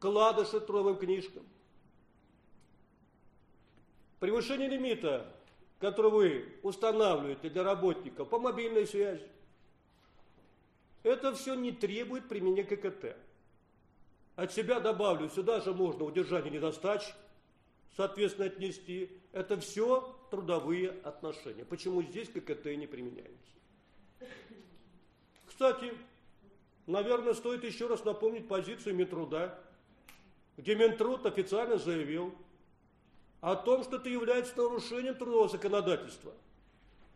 [0.00, 1.46] кладыши трудовым книжкам,
[4.20, 5.26] превышение лимита,
[5.80, 9.26] который вы устанавливаете для работников по мобильной связи,
[11.02, 13.16] это все не требует применения ККТ.
[14.36, 17.02] От себя добавлю, сюда же можно удержание недостач,
[17.96, 19.10] соответственно, отнести.
[19.32, 21.64] Это все трудовые отношения.
[21.64, 23.34] Почему здесь ККТ не применяется?
[25.46, 25.92] Кстати,
[26.86, 29.58] наверное, стоит еще раз напомнить позицию Минтруда,
[30.56, 32.34] где Минтруд официально заявил
[33.40, 36.32] о том, что это является нарушением трудового законодательства.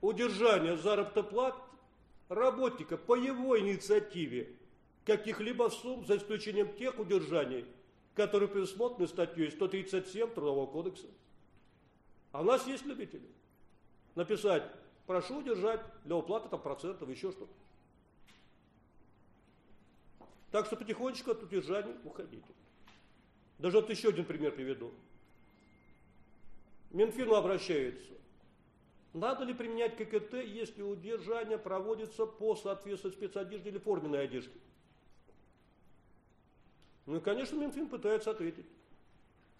[0.01, 1.55] Удержание заработной плат
[2.29, 4.55] работника по его инициативе
[5.05, 7.67] каких-либо сумм, за исключением тех удержаний,
[8.15, 11.07] которые предусмотрены статьей 137 Трудового кодекса.
[12.33, 13.29] А у нас есть любители.
[14.15, 14.65] Написать,
[15.07, 17.53] прошу удержать для уплаты там, процентов, еще что-то.
[20.51, 22.47] Так что потихонечку от удержаний уходите.
[23.59, 24.93] Даже вот еще один пример приведу.
[26.95, 28.13] Минфин обращается.
[29.15, 34.53] Надо ли применять ККТ, если удержание проводится по соответствию спецодежде или форменной одежде?
[37.07, 38.67] Ну и, конечно, Минфин пытается ответить,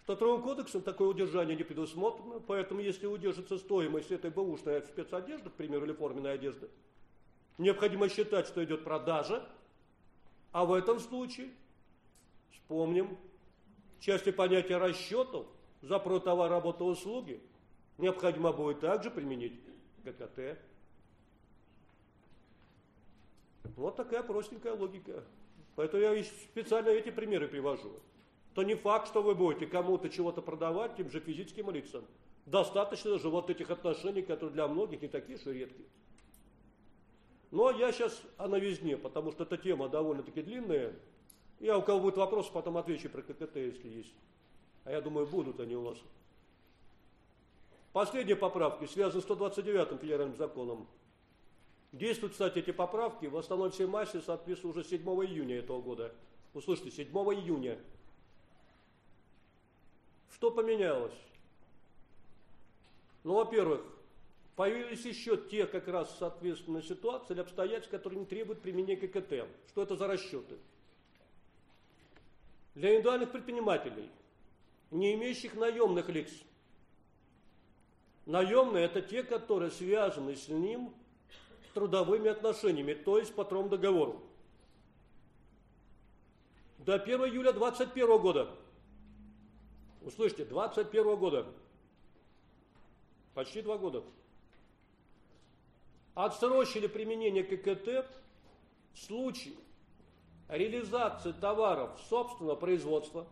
[0.03, 5.53] что Трудовым кодексом такое удержание не предусмотрено, поэтому если удержится стоимость этой бэушной спецодежды, к
[5.53, 6.69] примеру, или форменной одежды,
[7.57, 9.45] необходимо считать, что идет продажа,
[10.53, 11.49] а в этом случае,
[12.51, 13.17] вспомним,
[13.99, 15.47] в части понятия расчетов
[15.87, 17.41] за товар, работу, услуги–
[17.97, 19.59] необходимо будет также применить
[20.03, 20.57] ГКТ.
[23.75, 25.23] Вот такая простенькая логика.
[25.75, 27.91] Поэтому я специально эти примеры привожу.
[28.53, 32.05] То не факт, что вы будете кому-то чего-то продавать, тем же физическим лицам.
[32.45, 35.89] Достаточно же вот этих отношений, которые для многих не такие уж редкие.
[37.51, 40.93] Но я сейчас о новизне, потому что эта тема довольно-таки длинная.
[41.59, 44.13] Я у кого будет вопрос, потом отвечу про ККТ, если есть.
[44.85, 45.97] А я думаю, будут они у вас.
[47.91, 50.87] Последние поправки связаны с 129-м федеральным законом.
[51.91, 56.13] Действуют, кстати, эти поправки в основной всей массе соответствуют уже 7 июня этого года.
[56.53, 57.79] Услышьте, 7 июня.
[60.33, 61.13] Что поменялось?
[63.23, 63.81] Ну, во-первых,
[64.55, 69.47] появились еще те как раз соответственно ситуации или обстоятельства, которые не требуют применения ККТ.
[69.69, 70.57] Что это за расчеты?
[72.75, 74.09] Для индивидуальных предпринимателей,
[74.91, 76.31] не имеющих наемных лиц.
[78.25, 80.93] Наемные– это те, которые связаны с ним
[81.73, 84.23] трудовыми отношениями, то есть по договору.
[86.79, 88.49] До 1 июля 2021 года.
[90.01, 91.45] Услышьте, 2021 года.
[93.33, 94.03] Почти два года.
[96.13, 98.07] Отсрочили применение ККТ
[98.93, 99.55] в случае
[100.47, 103.27] реализации товаров собственного производства,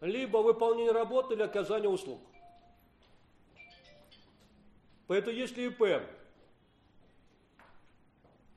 [0.00, 2.20] либо выполнение работы или оказания услуг.
[5.06, 6.02] Поэтому если ИП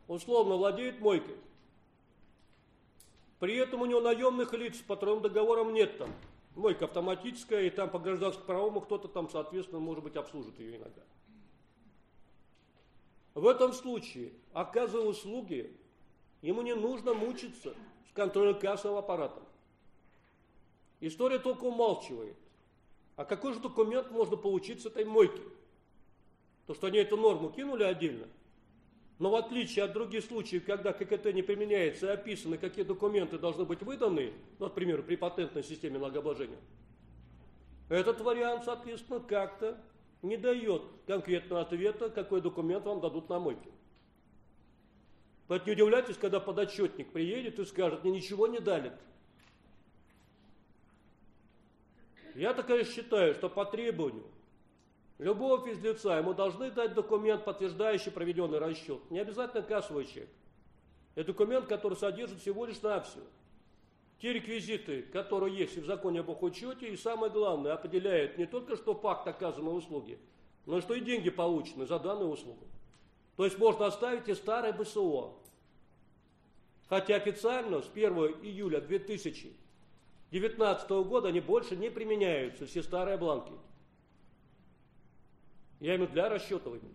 [0.08, 1.38] условно владеет мойкой,
[3.40, 6.14] при этом у него наемных лиц по трудовым договорам нет там,
[6.56, 11.02] мойка автоматическая, и там по гражданскому правому кто-то там, соответственно, может быть, обслужит ее иногда.
[13.34, 15.76] В этом случае, оказывая услуги,
[16.42, 17.74] ему не нужно мучиться
[18.10, 19.02] с контролем кассового
[21.02, 22.38] История только умалчивает.
[23.16, 25.42] А какой же документ можно получить с этой мойки?
[26.68, 28.28] То, что они эту норму кинули отдельно.
[29.20, 33.66] Но в отличие от других случаев, когда ККТ не применяется и описаны, какие документы должны
[33.66, 36.58] быть выданы, ну, например, при патентной системе налогообложения,
[37.90, 39.78] этот вариант, соответственно, как-то
[40.22, 43.70] не дает конкретного ответа, какой документ вам дадут на мойке.
[45.48, 48.94] Поэтому не удивляйтесь, когда подотчетник приедет и скажет, мне ничего не дали.
[52.36, 54.26] Я так, конечно, считаю, что по требованию
[55.18, 59.00] любого физлица ему должны дать документ, подтверждающий проведенный расчет.
[59.12, 60.30] Не обязательно кассовый чек.
[61.16, 63.26] Это документ, который содержит всего лишь навсего
[64.22, 68.94] те реквизиты, которые есть в законе об учете, и самое главное, определяет не только, что
[68.94, 70.20] факт оказанной услуги,
[70.68, 72.68] но и что и деньги получены за данную услугу.
[73.36, 75.34] То есть можно оставить и старое БСО.
[76.88, 78.14] Хотя официально с 1
[78.44, 78.80] июля
[80.32, 83.52] 2019 года они больше не применяются, все старые бланки.
[85.82, 86.92] Я имею для расчетывания.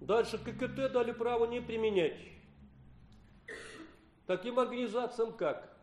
[0.00, 2.18] Дальше ККТ дали право не применять
[4.26, 5.76] таким организациям, как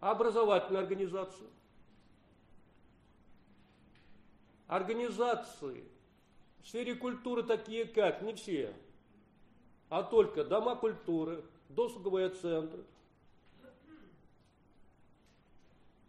[0.00, 1.48] образовательная организация,
[4.66, 5.84] организации
[6.62, 8.74] в сфере культуры такие как, не все,
[9.90, 12.84] а только дома культуры, досуговые центры,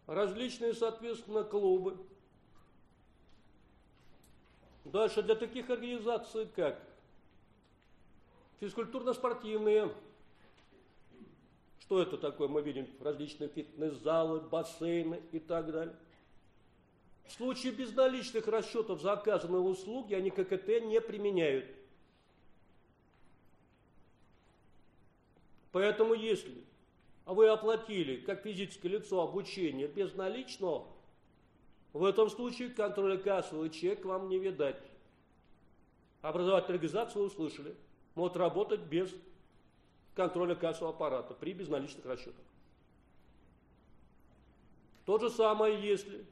[0.06, 1.96] различные, соответственно, клубы.
[4.84, 6.80] Дальше для таких организаций, как
[8.60, 9.92] физкультурно-спортивные
[11.90, 12.46] что это такое?
[12.46, 15.96] Мы видим различные фитнес-залы, бассейны и так далее.
[17.26, 21.66] В случае безналичных расчетов за оказанные услуги они ККТ не применяют.
[25.72, 26.64] Поэтому если
[27.26, 30.86] вы оплатили как физическое лицо обучение безналичного,
[31.92, 34.80] в этом случае контроля кассовый чек вам не видать.
[36.22, 37.74] Образовательную организацию услышали.
[38.14, 39.10] Может работать без
[40.14, 42.44] контроля кассового аппарата при безналичных расчетах.
[45.06, 46.24] То же самое, если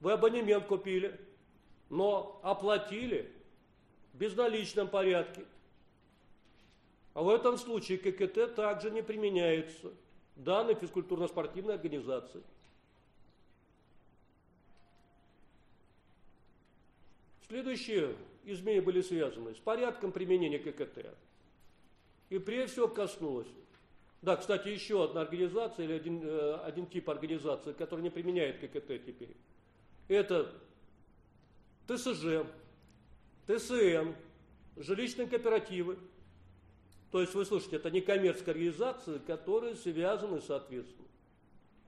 [0.00, 1.18] вы абонемент купили,
[1.88, 3.32] но оплатили
[4.12, 5.44] в безналичном порядке.
[7.14, 9.92] А в этом случае ККТ также не применяется
[10.36, 12.42] данной физкультурно-спортивной организации.
[17.48, 21.16] Следующие изменения были связаны с порядком применения ККТ.
[22.28, 23.48] И прежде всего коснулось.
[24.20, 29.04] Да, кстати, еще одна организация или один, э, один тип организации, который не применяет ККТ
[29.04, 29.34] теперь.
[30.08, 30.52] Это
[31.86, 32.44] ТСЖ,
[33.46, 34.12] ТСН,
[34.76, 35.98] жилищные кооперативы.
[37.10, 41.08] То есть, вы слышите, это не коммерческие организации, которые связаны, соответственно,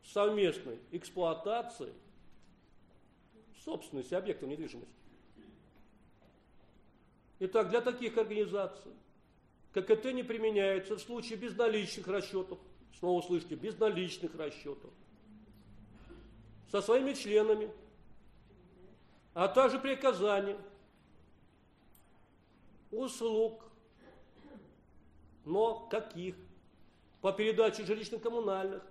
[0.02, 1.92] с совместной эксплуатацией
[3.64, 4.94] собственности объектов недвижимости.
[7.40, 8.92] Итак, для таких организаций
[9.72, 12.58] ККТ не применяется в случае безналичных расчетов.
[12.98, 14.90] Снова слышите, безналичных расчетов.
[16.70, 17.70] Со своими членами.
[19.32, 20.56] А также при оказании
[22.90, 23.69] услуг.
[25.44, 26.36] Но каких?
[27.20, 28.82] По передаче жилищно-коммунальных.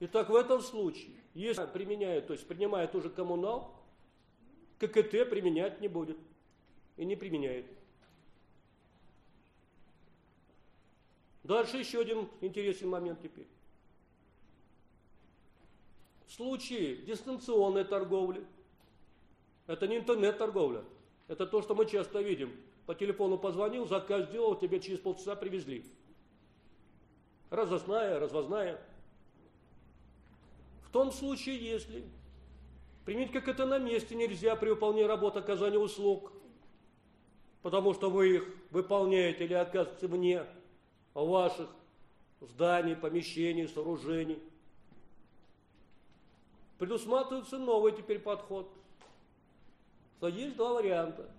[0.00, 3.76] Итак, в этом случае, если применяет, то есть принимает уже коммунал,
[4.78, 6.16] ККТ применять не будет
[6.96, 7.66] и не применяет.
[11.44, 13.46] Дальше еще один интересный момент теперь.
[16.26, 18.46] В случае дистанционной торговли,
[19.66, 20.84] это не интернет-торговля,
[21.28, 22.56] это то, что мы часто видим.
[22.86, 25.84] По телефону позвонил, заказ сделал, тебе через полчаса привезли.
[27.50, 28.80] Разосная, развозная.
[30.82, 32.04] В том случае, если
[33.04, 36.32] применить как это на месте нельзя при выполнении работы оказания услуг,
[37.62, 40.46] потому что вы их выполняете или оказываете вне
[41.14, 41.68] ваших
[42.40, 44.42] зданий, помещений, сооружений.
[46.78, 48.72] Предусматривается новый теперь подход.
[50.16, 51.30] Что есть два варианта.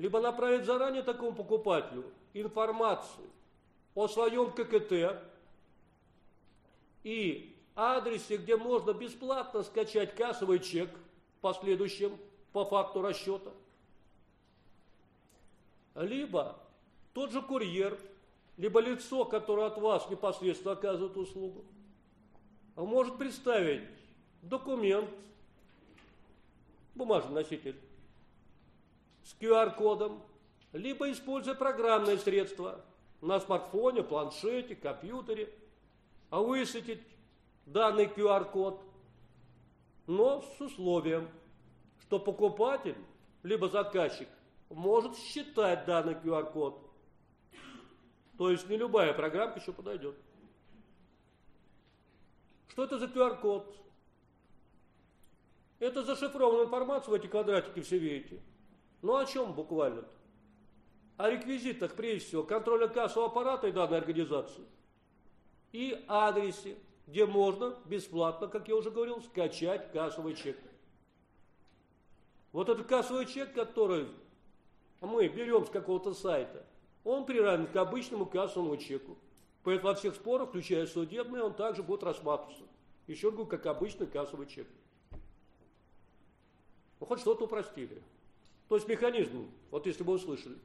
[0.00, 3.28] Либо направить заранее такому покупателю информацию
[3.94, 5.22] о своем ККТ
[7.04, 10.88] и адресе, где можно бесплатно скачать кассовый чек
[11.36, 12.16] в последующем
[12.54, 13.50] по факту расчета.
[15.94, 16.56] Либо
[17.12, 18.00] тот же курьер,
[18.56, 21.62] либо лицо, которое от вас непосредственно оказывает услугу,
[22.74, 23.82] может представить
[24.40, 25.10] документ,
[26.94, 27.76] бумажный носитель,
[29.30, 30.22] с QR-кодом,
[30.72, 32.84] либо используя программные средства
[33.20, 35.52] на смартфоне, планшете, компьютере,
[36.30, 37.02] а высветить
[37.66, 38.82] данный QR-код,
[40.06, 41.28] но с условием,
[42.02, 42.96] что покупатель,
[43.42, 44.28] либо заказчик,
[44.68, 46.90] может считать данный QR-код.
[48.36, 50.16] То есть не любая программка еще подойдет.
[52.68, 53.76] Что это за QR-код?
[55.78, 58.40] Это зашифрованная информация, в эти квадратики все видите.
[59.02, 60.08] Ну о чем буквально-то?
[61.16, 64.64] О реквизитах, прежде всего, контроля кассового аппарата и данной организации.
[65.72, 66.76] И адресе,
[67.06, 70.58] где можно бесплатно, как я уже говорил, скачать кассовый чек.
[72.52, 74.08] Вот этот кассовый чек, который
[75.00, 76.64] мы берем с какого-то сайта,
[77.04, 79.16] он приравнен к обычному кассовому чеку.
[79.62, 82.64] Поэтому во всех спорах, включая судебные, он также будет рассматриваться.
[83.06, 84.66] Еще говорю, как обычный кассовый чек.
[86.98, 88.02] Ну, хоть что-то упростили.
[88.70, 90.56] То есть механизм, вот если вы услышали,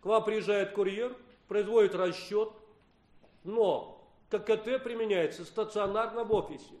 [0.00, 1.16] к вам приезжает курьер,
[1.46, 2.50] производит расчет,
[3.44, 6.74] но ККТ применяется стационарно в офисе.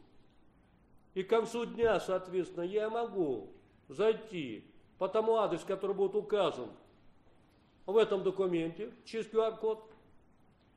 [1.14, 3.52] И к концу дня, соответственно, я могу
[3.86, 4.64] зайти
[4.98, 6.68] по тому адресу, который будет указан
[7.86, 9.88] в этом документе, через QR-код,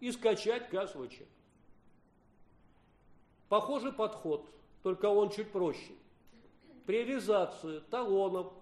[0.02, 1.28] и скачать кассовый чек.
[3.48, 4.48] Похожий подход,
[4.84, 5.94] только он чуть проще.
[6.86, 8.54] При реализации талонов,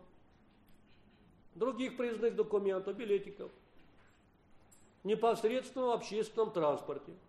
[1.58, 3.52] других признанных документов, билетиков,
[5.04, 7.14] непосредственно в общественном транспорте–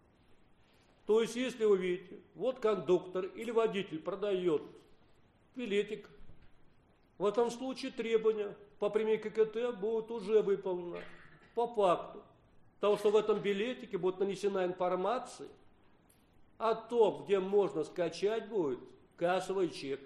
[1.09, 4.61] то есть, если вы видите, вот кондуктор или водитель продает
[5.57, 6.07] билетик,
[7.17, 11.01] в этом случае требования по прямой ККТ будут уже выполнены
[11.55, 12.23] по факту.
[12.81, 15.49] Того, что в этом билетике будет нанесена информация
[16.59, 18.81] о том, где можно скачать будет
[19.17, 20.03] кассовый чек.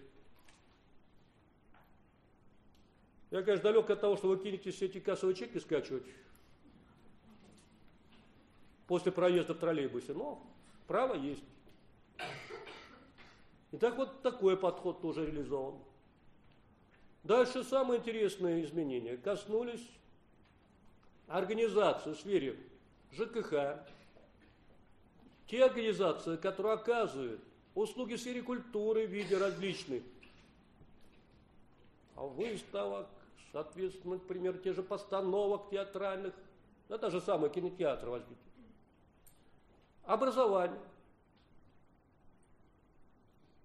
[3.32, 6.04] Я, конечно, далек от того, что вы кинете все эти кассовые чеки скачивать
[8.86, 10.40] после проезда в троллейбусе, но
[10.86, 11.44] Право есть.
[13.72, 15.78] Итак, вот такой подход тоже реализован.
[17.22, 19.88] Дальше самые интересные изменения коснулись
[21.28, 22.58] организации в сфере
[23.12, 23.86] ЖКХ,
[25.46, 27.40] те организации, которые оказывают
[27.74, 30.02] услуги в сфере культуры в виде различных
[32.16, 33.08] выставок,
[33.50, 36.34] соответственно, например, те же постановок театральных,
[36.88, 38.42] да даже самый кинотеатр возьмите
[40.04, 40.80] образование.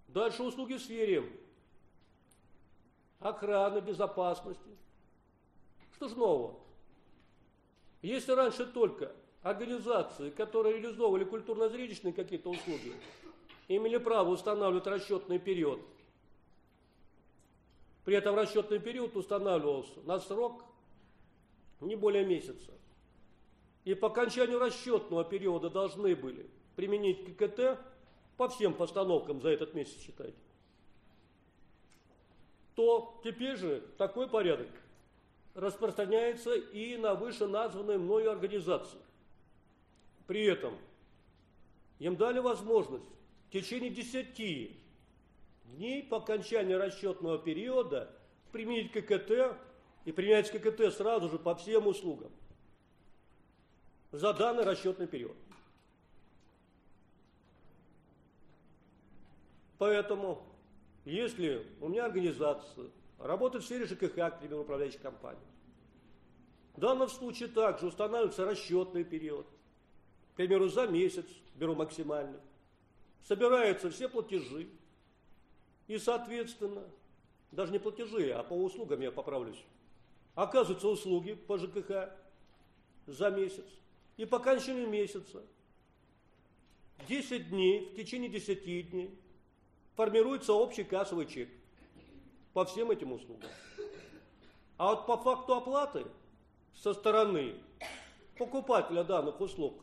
[0.08, 1.24] Дальше услуги в сфере
[3.20, 4.70] охраны, безопасности.
[5.94, 6.58] Что ж нового?
[8.02, 9.12] Если раньше только
[9.42, 12.94] организации, которые реализовывали культурно-зрелищные какие-то услуги,
[13.66, 15.80] имели право устанавливать расчетный период,
[18.08, 20.64] при этом расчетный период устанавливался на срок
[21.82, 22.72] не более месяца–
[23.84, 27.78] и по окончанию расчетного периода должны были применить ККТ
[28.38, 30.38] по всем постановкам за этот месяц, считайте,
[32.74, 34.70] то теперь же такой порядок
[35.54, 39.00] распространяется и на вышеназванные мною организации.
[40.26, 40.78] При этом
[41.98, 43.04] им дали возможность
[43.48, 44.78] в течение 10
[45.76, 48.10] дней по окончании расчетного периода
[48.52, 49.56] применить ККТ
[50.04, 52.32] и принять ККТ сразу же по всем услугам
[54.10, 55.36] за данный расчетный период.
[59.78, 60.42] Поэтому,
[61.04, 65.46] если у меня организация работает в сфере ЖКХ, к примеру, управляющей компании,
[66.74, 69.46] в данном случае также устанавливается расчетный период.
[70.32, 72.38] К примеру, за месяц беру максимальный.
[73.26, 74.68] Собираются все платежи.
[75.88, 76.84] И, соответственно,
[77.50, 79.62] даже не платежи, а по услугам я поправлюсь.
[80.34, 82.10] Оказываются услуги по ЖКХ
[83.06, 83.64] за месяц.
[84.18, 85.42] И по окончанию месяца
[87.08, 89.18] 10 дней, в течение 10 дней
[89.96, 91.48] формируется общий кассовый чек
[92.52, 93.50] по всем этим услугам.
[94.76, 96.06] А вот по факту оплаты
[96.74, 97.54] со стороны
[98.36, 99.82] покупателя данных услуг,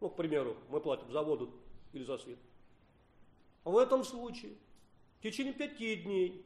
[0.00, 1.50] ну, к примеру, мы платим за воду
[1.92, 2.38] или за свет,
[3.64, 4.52] в этом случае
[5.22, 6.44] в течение пяти дней,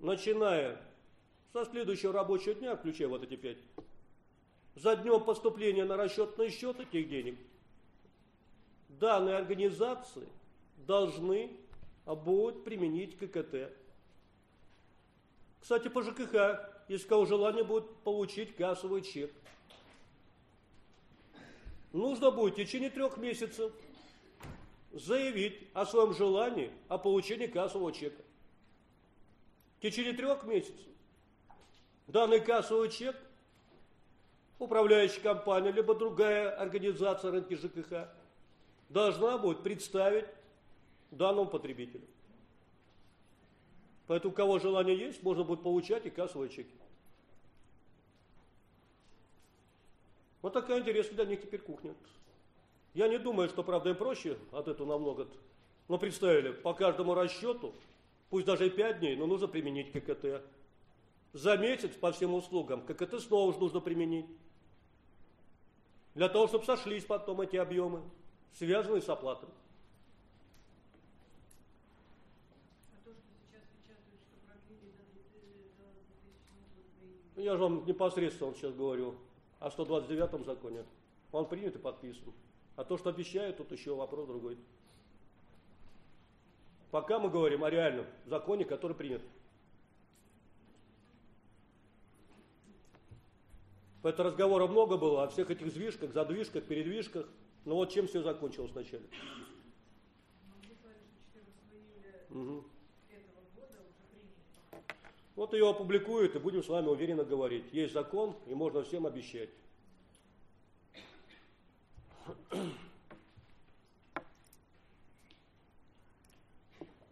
[0.00, 0.80] начиная
[1.52, 3.58] со следующего рабочего дня, включая вот эти пять,
[4.74, 7.38] за днем поступления на расчетный счет этих денег,
[8.88, 10.26] данные организации
[10.78, 11.52] должны
[12.06, 13.72] будут применить ККТ.
[15.60, 16.34] Кстати, по ЖКХ
[16.88, 19.32] если кого желание будет получить кассовый чек.
[21.92, 23.72] Нужно будет в течение трех месяцев
[24.94, 28.22] заявить о своем желании о получении кассового чека.
[29.78, 30.86] В течение трех месяцев
[32.06, 33.16] данный кассовый чек
[34.58, 38.08] управляющая компания, либо другая организация рынка ЖКХ
[38.88, 40.26] должна будет представить
[41.10, 42.06] данному потребителю.
[44.06, 46.74] Поэтому у кого желание есть, можно будет получать и кассовые чеки.
[50.40, 51.94] Вот такая интересная для них теперь кухня.
[52.94, 55.28] Я не думаю, что, правда, им проще от этого намного.
[55.88, 57.74] Но представили, по каждому расчету,
[58.30, 60.42] пусть даже и 5 дней, но нужно применить ККТ.
[61.32, 64.26] За месяц по всем услугам ККТ снова же нужно применить.
[66.14, 68.00] Для того, чтобы сошлись потом эти объемы,
[68.52, 69.48] связанные с оплатой.
[77.34, 79.16] Я же вам непосредственно сейчас говорю
[79.58, 80.84] о 129 законе.
[81.32, 82.32] Он принят и подписан.
[82.76, 84.58] А то, что обещают, тут еще вопрос другой.
[86.90, 89.22] Пока мы говорим о реальном законе, который принят.
[94.02, 97.26] Поэтому разговора много было о всех этих сдвижках, задвижках, передвижках.
[97.64, 99.04] Но вот чем все закончилось вначале.
[105.34, 107.64] Вот ее опубликуют, и будем с вами уверенно говорить.
[107.72, 109.50] Есть закон, и можно всем обещать.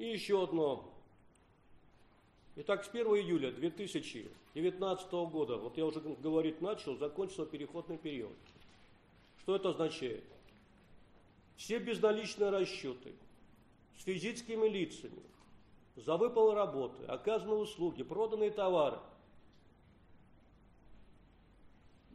[0.02, 0.84] И еще одно.
[2.56, 8.36] Итак, с 1 июля 2019 года, вот я уже говорить начал, закончился переходный период.
[9.42, 10.24] Что это означает?
[11.56, 13.12] Все безналичные расчеты
[13.96, 15.22] с физическими лицами,
[15.94, 18.98] за выполненные работы, оказанные услуги, проданные товары.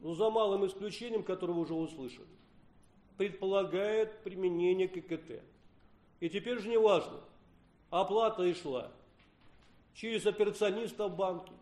[0.02, 2.28] Ну, за малым исключением, которое вы уже услышали,
[3.16, 5.42] предполагает применение ККТ.
[6.20, 7.22] И теперь же не важно,
[7.90, 8.92] оплата и шла
[9.94, 11.54] через операциониста в банке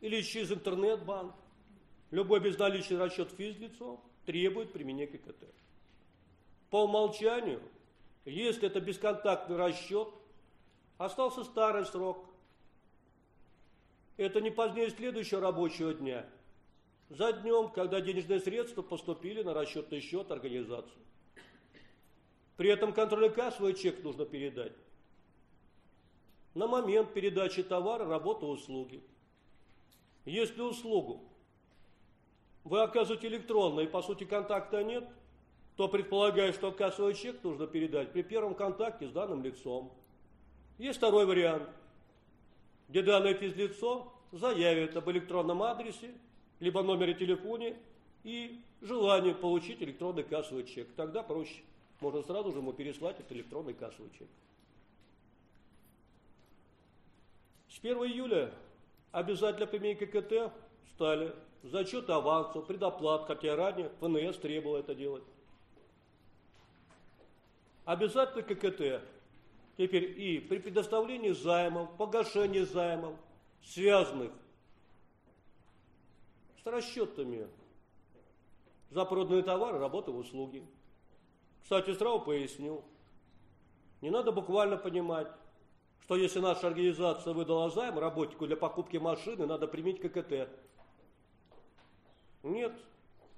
[0.00, 1.34] или через интернет-банк.
[2.10, 5.44] Любой безналичный расчет физлицо требует применения ККТ.
[6.70, 7.60] По умолчанию,
[8.24, 10.08] если это бесконтактный расчет,
[11.02, 12.24] Остался старый срок.
[14.16, 16.24] Это не позднее следующего рабочего дня.
[17.08, 21.02] За днем, когда денежные средства поступили на расчетный счет организации.
[22.56, 24.74] При этом контрольно-кассовый чек нужно передать.
[26.54, 29.02] На момент передачи товара, работы, услуги.
[30.24, 31.22] Если услугу
[32.64, 35.08] вы оказываете электронно и по сути контакта нет,
[35.76, 39.90] то предполагаю, что кассовый чек нужно передать при первом контакте с данным лицом.
[40.78, 41.68] Есть второй вариант,
[42.88, 46.14] где данное физлицо заявит об электронном адресе,
[46.60, 47.74] либо номере телефона
[48.22, 50.88] и желание получить электронный кассовый чек.
[50.94, 51.62] Тогда проще.
[52.00, 54.28] Можно сразу же ему переслать этот электронный кассовый чек.
[57.72, 58.52] С 1 июля
[59.12, 60.52] обязательно применить ККТ
[60.94, 65.24] стали зачет авансов, предоплат, хотя ранее ФНС требовал это делать.
[67.86, 69.02] Обязательно ККТ
[69.78, 73.14] Теперь и при предоставлении займов, погашении займов,
[73.62, 74.30] связанных
[76.62, 77.48] с расчетами
[78.90, 80.62] за проданные товары, работы, услуги.
[81.62, 82.84] Кстати, сразу поясню.
[84.02, 85.28] Не надо буквально понимать,
[86.02, 90.48] что если наша организация выдала займ работнику для покупки машины, надо применить ККТ.
[92.42, 92.72] Нет.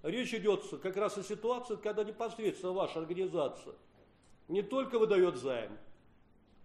[0.03, 3.75] Речь идет как раз о ситуации, когда непосредственно ваша организация
[4.49, 5.79] не только выдает займ,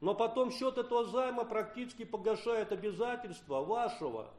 [0.02, 4.30] Но потом счет этого займа практически погашает обязательства вашего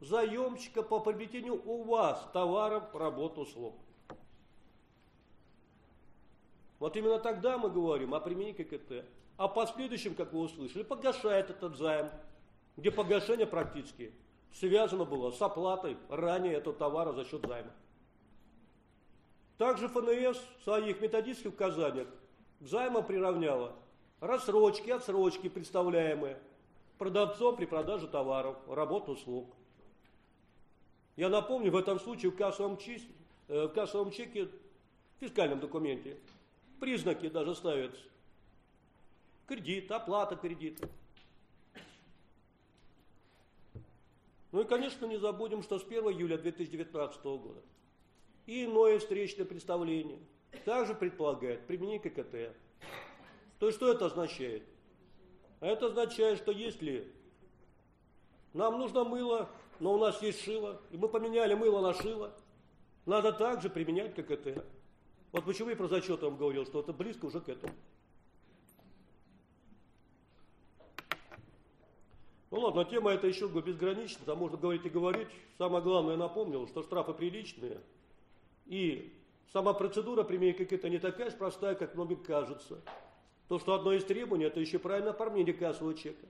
[0.00, 3.74] заемщика по приобретению у вас товаров, работ, услуг.
[6.78, 9.04] Вот именно тогда мы говорим о применении ККТ.
[9.42, 12.08] А в последующем, как вы услышали, погашает этот займ,
[12.76, 14.12] где погашение практически
[14.52, 17.72] связано было с оплатой ранее этого товара за счет займа.
[19.58, 22.06] Также ФНС в своих методических указаниях
[22.60, 23.72] к займам приравняла
[24.20, 26.38] рассрочки, отсрочки, представляемые
[26.96, 29.56] продавцом при продаже товаров, работ, услуг.
[31.16, 33.08] Я напомню, в этом случае в кассовом, чеке,
[33.48, 34.50] э, в кассовом чеке, в
[35.18, 36.16] фискальном документе,
[36.78, 38.11] признаки даже ставятся.
[39.46, 40.88] Кредит, оплата кредита.
[44.52, 47.62] Ну и, конечно, не забудем, что с 1 июля 2019 года
[48.46, 50.18] и иное встречное представление
[50.64, 52.54] также предполагает применение ККТ.
[53.58, 54.62] То есть что это означает?
[55.60, 57.10] Это означает, что если
[58.52, 59.48] нам нужно мыло,
[59.80, 62.34] но у нас есть шило, и мы поменяли мыло на шило,
[63.06, 64.64] надо также применять ККТ.
[65.30, 67.72] Вот почему я про зачет вам говорил, что это близко уже к этому.
[72.52, 75.26] Ну ладно, тема эта еще безгранична, там можно говорить и говорить.
[75.56, 77.80] Самое главное, напомнил, что штрафы приличные,
[78.66, 79.10] и
[79.54, 82.82] сама процедура применения какая-то не такая же простая, как многим кажется.
[83.48, 86.26] То, что одно из требований, это еще правильное оформление кассового чека.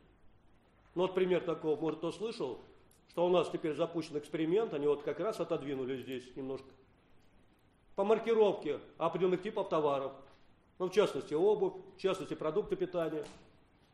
[0.95, 2.61] Ну вот пример такого, может, кто слышал,
[3.09, 6.68] что у нас теперь запущен эксперимент, они вот как раз отодвинули здесь немножко.
[7.97, 10.12] По маркировке определенных типов товаров.
[10.79, 13.25] Ну, в частности, обувь, в частности, продукты питания.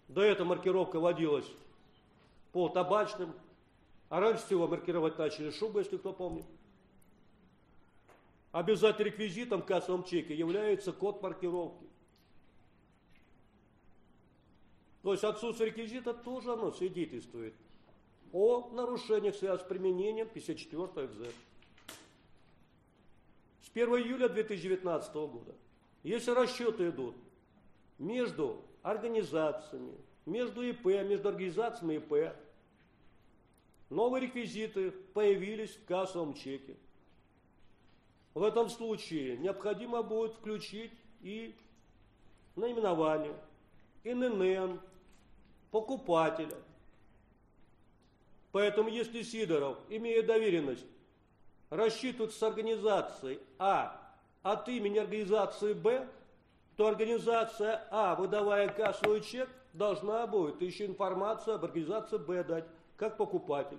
[0.09, 1.51] До этого маркировка водилась
[2.53, 3.34] по табачным,
[4.09, 6.46] а раньше всего маркировать начали шубы, если кто помнит.
[8.53, 11.86] Обязательным реквизитом в кассовом чеке является код маркировки.
[15.03, 17.55] То есть отсутствие реквизита тоже оно свидетельствует
[18.32, 21.34] о нарушениях, связанных с применением 54 ФЗ.
[23.62, 25.55] С 1 июля 2019 года,
[26.03, 27.16] если расчеты идут
[27.99, 29.94] между организациями,
[30.29, 32.35] между ИП, между организациями ИП,
[33.89, 36.76] новые реквизиты появились в кассовом чеке.
[38.35, 41.57] В этом случае необходимо будет включить и
[42.55, 43.35] наименование,
[44.05, 44.81] ИНН,
[45.70, 46.57] покупателя.
[48.53, 50.87] Поэтому если Сидоров, имея доверенность,
[51.70, 56.07] рассчитывает с организацией А от имени организации Б,
[56.76, 59.49] то организация А, выдавая кассовый чек,
[59.79, 62.66] должна будет еще информацию об организации Б дать,
[62.97, 63.79] как покупатель.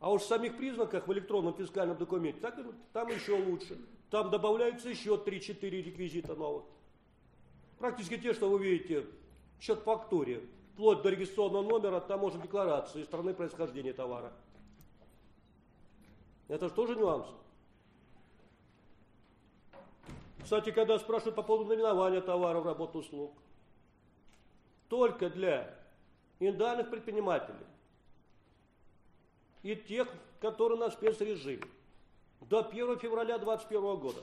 [0.00, 2.58] А уж в самих признаках в электронном фискальном документе, так,
[2.92, 3.78] там еще лучше.
[4.10, 6.64] Там добавляются еще 3-4 реквизита новых.
[7.78, 9.06] Практически те, что вы видите,
[9.60, 10.42] счет фактуре,
[10.74, 14.32] вплоть до регистрационного номера, таможенной декларации страны происхождения товара.
[16.48, 17.26] Это же тоже нюанс.
[20.42, 23.32] Кстати, когда спрашивают по поводу наименования товаров, работ, услуг,
[24.88, 25.74] только для
[26.38, 27.66] индивидуальных предпринимателей
[29.62, 30.08] и тех,
[30.40, 31.66] которые на спецрежиме
[32.42, 34.20] до 1 февраля 2021 года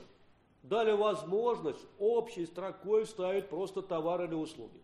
[0.62, 4.80] дали возможность общей строкой ставить просто товары или услуги.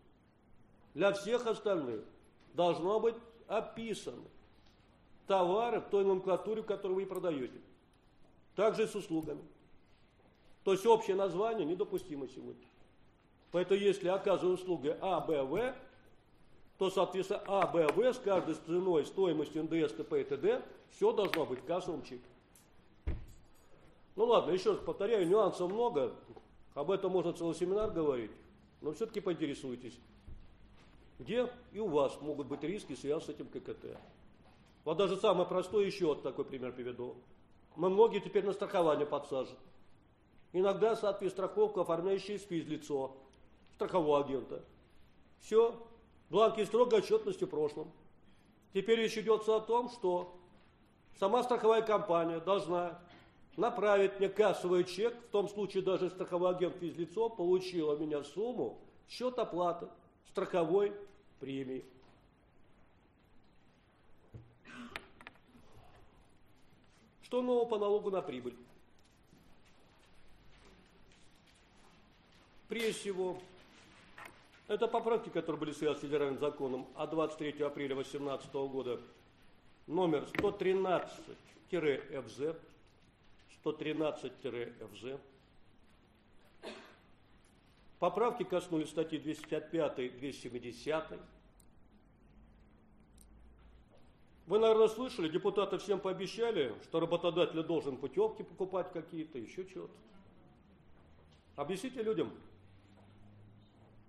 [0.95, 2.03] Для всех остальных
[2.53, 3.15] должно быть
[3.47, 4.25] описаны
[5.27, 7.61] товары в той номенклатуре, которую вы продаете.
[8.57, 9.43] Также и с услугами.
[10.65, 12.67] То есть общее название недопустимо сегодня.
[13.53, 15.75] Поэтому если оказываю услуги А, Б, В,
[16.79, 21.47] то, соответственно, А, Б, В с каждой ценой, стоимостью НДС, ТП и ТД, все должно
[21.47, 22.25] быть в кассовом чеке.
[24.17, 26.13] Ну ладно, еще раз повторяю, нюансов много,
[26.75, 28.31] об этом можно целый семинар говорить,
[28.81, 29.99] но все-таки поинтересуйтесь,
[31.19, 33.99] где и у вас могут быть риски, связанные с этим ККТ.
[34.85, 37.17] Вот даже самое простое, еще вот такой пример приведу.
[37.77, 39.57] Мы многие теперь на страхование подсажены.
[40.53, 43.17] Иногда, соответственно, страховку, оформляющая физлицо,
[43.81, 44.63] страхового агента.
[45.41, 45.75] Все,
[46.29, 47.91] бланки строгой отчетности в прошлом.
[48.75, 50.37] Теперь речь идет о том, что
[51.19, 53.01] сама страховая компания должна
[53.57, 58.79] направить мне кассовый чек, в том случае даже страховой агент физлицо получил у меня сумму,
[59.09, 59.89] счет оплаты
[60.29, 60.93] страховой
[61.41, 61.83] премии.
[67.23, 68.57] Что нового по налогу на прибыль?
[72.69, 73.39] Прежде всего,
[74.71, 79.01] это поправки, которые были связаны с федеральным законом от 23 апреля 2018 года,
[79.89, 82.57] номер 113-ФЗ,
[83.65, 85.19] 113-ФЗ.
[87.99, 91.19] Поправки коснулись статьи 255 270
[94.47, 99.93] Вы, наверное, слышали, депутаты всем пообещали, что работодатель должен путевки покупать какие-то, еще что-то.
[101.57, 102.33] Объясните людям,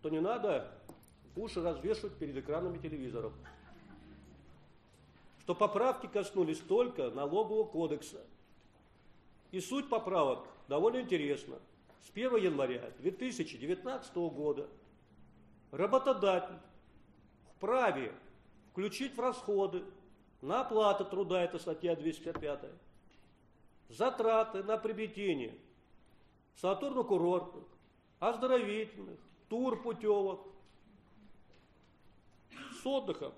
[0.01, 0.71] то не надо
[1.35, 3.33] уши развешивать перед экранами телевизоров.
[5.41, 8.21] Что поправки коснулись только налогового кодекса.
[9.51, 11.59] И суть поправок довольно интересна.
[12.01, 14.69] С 1 января 2019 года
[15.71, 16.59] работодатель
[17.55, 18.13] вправе
[18.71, 19.83] включить в расходы
[20.41, 22.71] на оплату труда, это статья 205,
[23.89, 25.55] затраты на приобретение
[26.55, 27.65] санаторно-курортных,
[28.19, 29.19] оздоровительных,
[29.51, 30.47] турпутевок,
[32.81, 33.33] с отдыхом,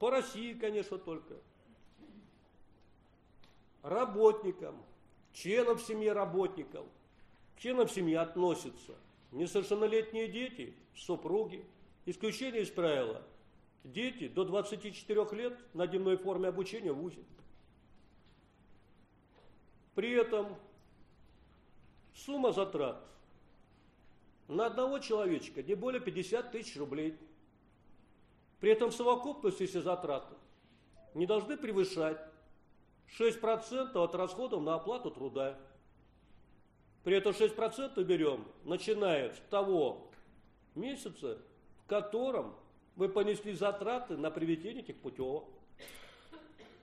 [0.00, 1.36] по России, конечно, только,
[3.84, 4.74] работникам,
[5.32, 6.84] членам семьи работников,
[7.54, 8.96] к членам семьи относятся
[9.30, 11.64] несовершеннолетние дети, супруги,
[12.06, 13.22] исключение из правила–
[13.84, 17.22] дети до 24 лет на дневной форме обучения в ВУЗе.
[19.94, 20.56] При этом
[22.14, 23.00] сумма затрат
[24.48, 27.16] на одного человечка не более 50 тысяч рублей.
[28.60, 30.34] При этом в совокупности все затраты
[31.14, 32.20] не должны превышать
[33.18, 35.58] 6% от расходов на оплату труда.
[37.04, 40.10] При этом 6% берем, начиная с того
[40.74, 41.38] месяца,
[41.84, 42.54] в котором
[42.96, 45.48] вы понесли затраты на приведение этих путевок.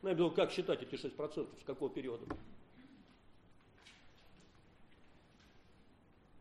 [0.02, 2.26] Ну, я думаю, как считать эти 6%, с какого периода?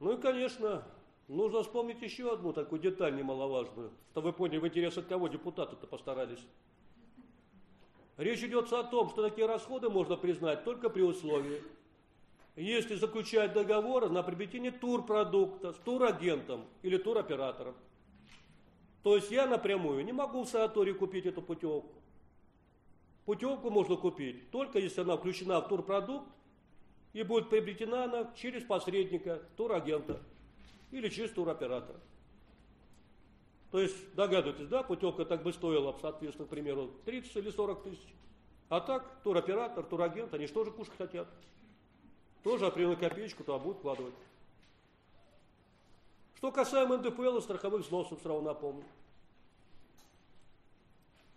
[0.01, 0.85] Ну и, конечно,
[1.33, 6.45] нужно вспомнить еще одну такую деталь немаловажную, чтобы вы поняли, в интересах кого депутаты-то постарались.
[8.19, 11.63] Речь идет о том, что такие расходы можно признать только при условии,
[12.55, 17.75] если заключать договоры на приобретение турпродукта с турагентом или туроператором.
[19.03, 21.95] То есть я напрямую не могу в санатории купить эту путевку.
[23.25, 26.29] Путевку можно купить только если она включена в турпродукт
[27.15, 30.21] и будет приобретена она через посредника, турагента
[30.93, 31.99] или через туроператора.
[33.73, 38.15] То есть, догадываетесь, да, путевка так бы стоила, соответственно, к примеру, 30 или 40 тысяч.
[38.69, 41.27] А так, туроператор, турагент, они же кушать хотят?
[42.43, 44.15] Тоже определенную копеечку туда будут вкладывать.
[46.37, 48.85] Что касаемо НДФЛ и страховых взносов, сразу напомню.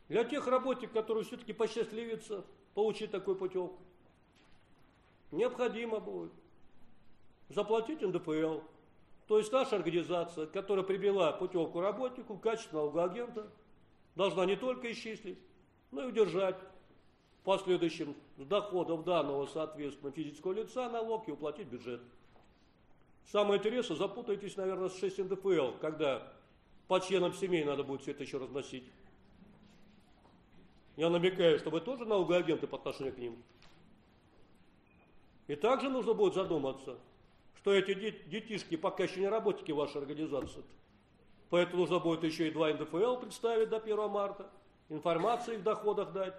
[0.09, 2.43] Для тех работников, которые все-таки посчастливятся
[2.73, 3.77] получить такую путевку,
[5.31, 6.31] необходимо будет
[7.49, 8.59] заплатить НДФЛ.
[9.27, 13.47] То есть наша организация, которая привела путевку работнику в качестве налогоагента,
[14.15, 15.39] должна не только исчислить,
[15.91, 16.57] но и удержать
[17.41, 22.01] в последующем с доходов данного, соответственно, физического лица налог и уплатить бюджет.
[23.31, 26.31] Самое интересное, запутаетесь, наверное, с 6 НДФЛ, когда
[26.87, 28.83] по членам семей надо будет все это еще разносить.
[30.95, 33.41] Я намекаю, что вы тоже налогоагенты по отношению к ним.
[35.47, 36.97] И также нужно будет задуматься,
[37.65, 37.95] что эти
[38.27, 40.63] детишки пока еще не работники вашей организации.
[41.49, 44.51] Поэтому нужно будет еще и два НДФЛ представить до 1 марта,
[44.89, 46.35] информацию в доходах дать.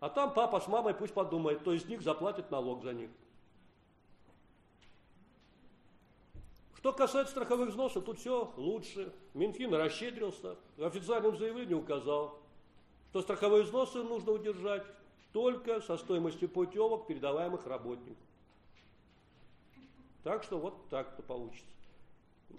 [0.00, 3.08] А там папа с мамой пусть подумает, кто из них заплатит налог за них.
[6.76, 9.10] Что касается страховых взносов, тут все лучше.
[9.32, 12.38] Минфин расщедрился, в официальном заявлении указал,
[13.08, 14.84] что страховые взносы нужно удержать
[15.32, 18.20] только со стоимостью путевок, передаваемых работнику.
[20.22, 21.66] Так что вот так-то получится.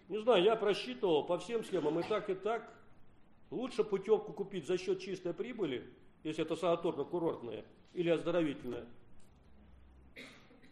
[0.10, 2.69] Не знаю, я просчитывал по всем схемам и так, и так.
[3.52, 5.88] Лучше путевку купить за счет чистой прибыли,
[6.23, 7.64] если это санаторно-курортная
[7.94, 8.85] или оздоровительная,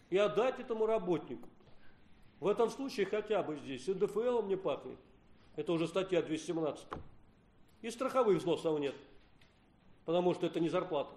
[0.09, 1.47] и отдать этому работнику.
[2.39, 4.97] В этом случае хотя бы здесь и НДФЛ не пахнет.
[5.55, 6.85] Это уже статья 217.
[7.83, 8.95] И страховых взносов нет.
[10.05, 11.13] Потому что это не зарплата.